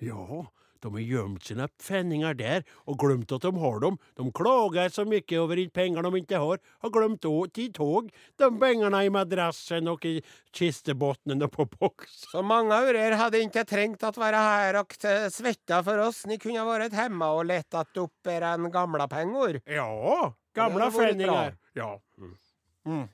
Ja, 0.00 0.44
de 0.82 0.90
har 0.92 1.00
gjemt 1.00 1.44
sine 1.44 1.68
penninger 1.82 2.36
der, 2.36 2.64
og 2.86 2.98
glemt 2.98 3.32
at 3.32 3.42
de 3.46 3.52
har 3.62 3.80
dem. 3.80 3.98
De 4.16 4.26
klager 4.32 4.92
så 4.92 5.04
mye 5.08 5.38
over 5.40 5.56
de 5.56 5.68
penger 5.68 6.02
de 6.02 6.20
ikke 6.20 6.38
har. 6.42 6.58
og 6.82 6.92
glemt 6.92 7.20
å- 7.24 7.72
tog, 7.72 8.10
de 8.38 8.50
pengene 8.60 9.04
i 9.04 9.08
madrassen 9.10 9.88
og 9.88 10.04
i 10.04 10.20
kistebottnen 10.52 11.42
og 11.42 11.50
på 11.52 11.66
boks. 11.78 12.26
Så 12.32 12.42
mange 12.44 12.72
av 12.72 12.86
dere 12.92 13.16
hadde 13.16 13.40
ikke 13.42 13.64
trengt 13.66 14.02
å 14.02 14.12
være 14.14 14.36
her 14.40 14.76
og 14.80 14.88
svette 15.32 15.82
for 15.84 15.98
oss. 15.98 16.24
Ni 16.26 16.38
kunne 16.38 16.64
vært 16.66 16.92
hjemme 16.92 17.22
og 17.24 17.46
lett 17.46 17.74
opp 17.74 17.96
upp 17.96 18.26
era 18.26 18.56
gamla 18.56 19.06
penger. 19.08 19.60
Ja, 19.66 20.32
gamla. 20.54 20.90
Ja. 21.26 21.50
Ja. 21.76 21.98
Mm. 22.86 23.08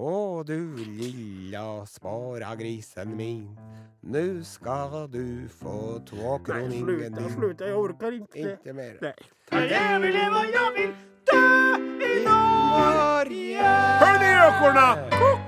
Åh 0.00 0.44
du 0.46 0.76
lilla 0.76 1.86
sparagrisen 1.86 3.16
min 3.16 3.58
Nu 4.00 4.44
skal 4.44 5.10
du 5.10 5.48
få 5.48 5.98
tåkroningen 6.06 7.14
din 7.14 7.30
sluta, 7.34 7.66
jeg 7.66 7.74
orker 7.74 8.20
ikke. 8.20 8.52
Ikke 8.52 8.72
mer 8.72 9.02
Nei, 9.02 9.64
jeg 9.72 10.00
vil 10.02 10.14
leve 10.14 10.44
og 10.44 10.54
jeg 10.54 10.70
vil 10.76 10.94
dø 11.32 11.42
i 12.06 12.24
Norge. 12.28 13.74
Kukorna! 14.58 14.86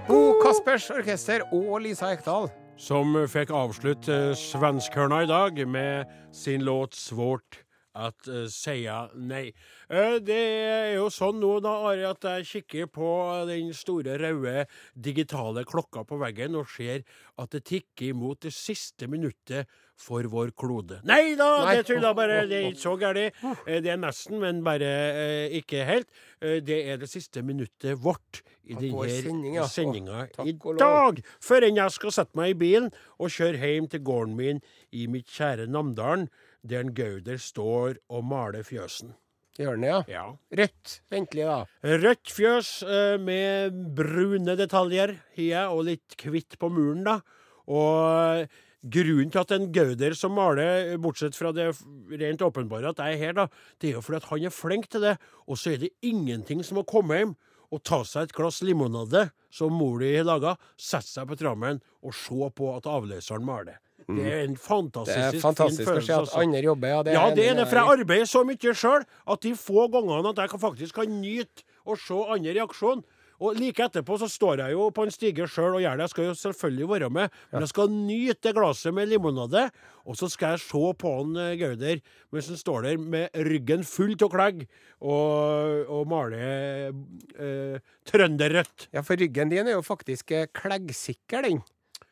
Bo 0.09 0.35
Kaspers 0.43 0.91
Orkester 0.91 1.47
og 1.53 1.81
Lisa 1.81 2.11
Ekdal. 2.13 2.51
Som 2.79 3.15
fikk 3.31 3.51
avslutte 3.55 4.35
svenskørna 4.39 5.23
i 5.25 5.31
dag 5.31 5.67
med 5.69 6.11
sin 6.33 6.63
låt 6.67 6.95
'Svårt 6.95 7.63
at 8.01 8.31
uh, 8.31 8.47
sier 8.51 9.13
nei'. 9.17 9.51
Uh, 9.91 10.17
det 10.25 10.39
er 10.41 10.89
jo 10.97 11.09
sånn 11.13 11.41
nå, 11.43 11.53
da, 11.65 11.77
Ari, 11.91 12.07
at 12.09 12.25
jeg 12.31 12.49
kikker 12.51 12.91
på 12.95 13.11
den 13.51 13.73
store, 13.77 14.17
røde 14.21 14.67
digitale 14.95 15.67
klokka 15.69 16.05
på 16.09 16.19
veggen 16.21 16.59
og 16.59 16.69
ser 16.73 17.05
at 17.41 17.53
det 17.55 17.65
tikker 17.71 18.11
imot 18.15 18.43
det 18.47 18.53
siste 18.57 19.09
minuttet 19.11 19.69
for 20.01 20.25
vår 20.33 20.55
klode. 20.57 21.01
Nei 21.05 21.35
da, 21.37 21.49
Nei. 21.67 21.75
det 21.77 21.89
tulla 21.91 22.15
bare. 22.17 22.45
Det 22.49 22.57
er 22.57 22.69
ikke 22.71 22.85
så 22.87 22.95
galt. 23.01 23.19
Uh, 23.51 23.81
Det 23.81 23.91
er 23.93 23.99
nesten, 24.01 24.39
men 24.41 24.63
bare 24.65 24.89
eh, 24.89 25.59
ikke 25.61 25.85
helt. 25.89 26.09
Eh, 26.41 26.61
Det 26.65 26.79
er 26.89 27.01
det 27.01 27.09
siste 27.11 27.43
minuttet 27.45 27.99
vårt 28.01 28.41
i 28.71 28.77
denne 28.79 29.67
sendinga 29.69 30.27
i 30.47 30.55
dag. 30.79 31.21
Før 31.43 31.67
enn 31.67 31.81
jeg 31.81 31.95
skal 31.97 32.15
sette 32.15 32.39
meg 32.39 32.55
i 32.55 32.59
bilen 32.61 32.89
og 33.19 33.33
kjøre 33.35 33.59
hjem 33.61 33.89
til 33.91 34.05
gården 34.07 34.37
min 34.39 34.63
i 34.95 35.07
mitt 35.11 35.27
kjære 35.33 35.67
Namdalen, 35.71 36.29
der 36.67 36.89
Gauder 36.95 37.41
står 37.41 37.99
og 38.13 38.25
maler 38.25 38.65
fjøsen. 38.67 39.15
Gjør 39.59 39.77
den 39.77 39.87
ja? 39.89 39.99
Ja. 40.09 40.25
Rødt. 40.57 40.97
Ventelig, 41.13 41.45
da. 41.49 41.59
Rødt 42.05 42.33
fjøs 42.33 42.71
eh, 42.87 43.17
med 43.21 43.77
brune 43.97 44.57
detaljer, 44.57 45.17
har 45.37 45.45
jeg, 45.45 45.67
og 45.69 45.85
litt 45.89 46.17
hvitt 46.23 46.57
på 46.61 46.71
muren, 46.73 47.03
da. 47.05 47.19
Og 47.71 48.47
grunnen 48.81 49.33
til 49.33 49.43
at 49.43 49.53
en 49.57 49.69
Gauder 49.75 50.17
som 50.17 50.33
maler, 50.39 50.95
bortsett 51.03 51.37
fra 51.37 51.53
det 51.57 51.69
rent 52.23 52.47
åpenbare 52.47 52.95
at 52.95 53.03
jeg 53.05 53.19
er 53.19 53.23
her, 53.25 53.37
da, 53.37 53.47
det 53.81 53.91
er 53.91 53.99
jo 53.99 54.05
fordi 54.07 54.21
at 54.23 54.31
han 54.31 54.49
er 54.49 54.55
flink 54.55 54.89
til 54.89 55.05
det. 55.05 55.17
Og 55.47 55.61
så 55.61 55.75
er 55.75 55.85
det 55.85 55.93
ingenting 56.07 56.65
som 56.65 56.81
å 56.81 56.89
komme 56.89 57.21
hjem 57.21 57.37
og 57.71 57.85
ta 57.87 58.01
seg 58.07 58.27
et 58.27 58.35
glass 58.35 58.63
limonade 58.67 59.29
som 59.55 59.75
mor 59.77 60.01
di 60.03 60.15
har 60.17 60.27
laga, 60.27 60.57
sette 60.79 61.11
seg 61.11 61.29
på 61.31 61.39
trammen 61.39 61.83
og 62.03 62.17
se 62.17 62.51
på 62.57 62.73
at 62.75 62.89
avløseren 62.91 63.47
maler. 63.47 63.79
Det 64.17 64.27
er 64.33 64.43
en 64.45 64.57
Det 64.57 64.63
fantastisk, 64.65 65.19
er 65.19 65.41
fantastisk 65.45 65.81
fin 65.83 65.87
å 65.87 65.93
følelse. 65.93 66.07
se 66.07 66.13
at 66.17 66.25
altså. 66.27 66.43
andre 66.43 66.61
jobber. 66.67 66.89
Ja, 66.89 67.03
det 67.03 67.13
Ja, 67.15 67.25
det 67.35 67.47
er 67.51 67.55
det, 67.61 67.69
for 67.69 67.77
jeg 67.81 68.01
arbeider 68.01 68.27
så 68.31 68.45
mye 68.49 68.75
sjøl 68.75 69.07
at 69.35 69.41
de 69.47 69.55
få 69.55 69.87
gangene 69.93 70.35
at 70.35 70.37
jeg 70.45 70.51
kan 70.51 70.61
faktisk 70.67 70.95
kan 71.01 71.17
nyte 71.21 71.65
å 71.87 71.97
se 71.97 72.21
andre 72.37 72.55
i 72.55 72.63
aksjon 72.63 73.03
Og 73.41 73.57
like 73.57 73.81
etterpå 73.81 74.19
så 74.21 74.27
står 74.29 74.61
jeg 74.61 74.75
jo 74.77 74.91
på 74.93 75.07
en 75.07 75.11
stige 75.11 75.47
sjøl 75.49 75.79
og 75.79 75.81
gjør 75.81 75.97
det. 75.97 76.05
Jeg 76.05 76.13
skal 76.13 76.25
jo 76.27 76.35
selvfølgelig 76.37 76.89
være 76.91 77.09
med, 77.09 77.31
men 77.53 77.65
jeg 77.65 77.71
skal 77.71 77.89
nyte 77.89 78.43
det 78.45 78.53
glasset 78.53 78.93
med 78.93 79.09
limonade. 79.09 79.63
Og 80.05 80.19
så 80.21 80.29
skal 80.29 80.59
jeg 80.59 80.61
se 80.67 80.83
på 81.01 81.13
han 81.17 81.33
eh, 81.41 81.55
Gauder 81.57 82.03
mens 82.35 82.51
han 82.53 82.61
står 82.61 82.83
der 82.85 82.99
med 83.01 83.33
ryggen 83.49 83.83
full 83.89 84.13
av 84.21 84.29
klegg 84.29 84.67
og, 85.01 85.89
og 85.89 86.05
maler 86.13 86.93
eh, 86.93 87.81
trønderrødt. 88.05 88.91
Ja, 88.93 89.01
for 89.01 89.17
ryggen 89.17 89.49
din 89.49 89.67
er 89.73 89.79
jo 89.79 89.83
faktisk 89.89 90.33
eh, 90.37 90.45
kleggsikker, 90.53 91.49
den. 91.49 91.63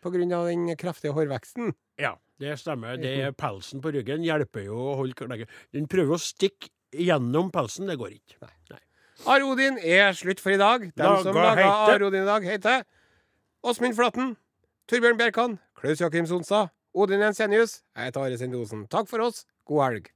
Av 0.06 0.14
den 0.14 0.76
kraftige 0.78 1.12
hårveksten. 1.12 1.72
Ja, 1.98 2.14
det 2.38 2.58
stemmer. 2.60 2.96
Det 3.00 3.14
er 3.26 3.32
pelsen 3.34 3.82
på 3.82 3.90
ryggen 3.94 4.22
hjelper 4.22 4.62
jo 4.68 4.76
å 4.78 4.96
holde 5.00 5.16
klegget. 5.18 5.50
Den 5.74 5.88
prøver 5.90 6.14
å 6.14 6.22
stikke 6.22 6.70
gjennom 6.94 7.50
pelsen, 7.50 7.88
det 7.90 7.98
går 7.98 8.14
ikke. 8.14 8.38
Nei. 8.70 8.78
Arodin 9.26 9.80
er 9.82 10.12
slutt 10.14 10.38
for 10.40 10.54
i 10.54 10.60
dag. 10.60 10.86
De 10.94 11.08
som 11.24 11.34
Laga 11.34 11.66
Ar 11.90 12.04
Odin 12.06 12.22
i 12.22 12.28
dag, 12.28 12.44
heter 12.46 12.84
Åsmund 13.66 13.96
Flatten, 13.98 14.36
Torbjørn 14.86 15.18
Bjerkan, 15.18 15.58
Klaus 15.74 15.98
Jakim 16.00 16.28
Sonstad, 16.30 16.70
Odin 16.94 17.20
Jensenius. 17.26 17.80
Jeg 17.98 18.12
heter 18.12 18.22
Are 18.28 18.38
Sendosen. 18.38 18.86
Takk 18.88 19.10
for 19.10 19.26
oss. 19.26 19.42
God 19.66 19.82
helg. 19.88 20.12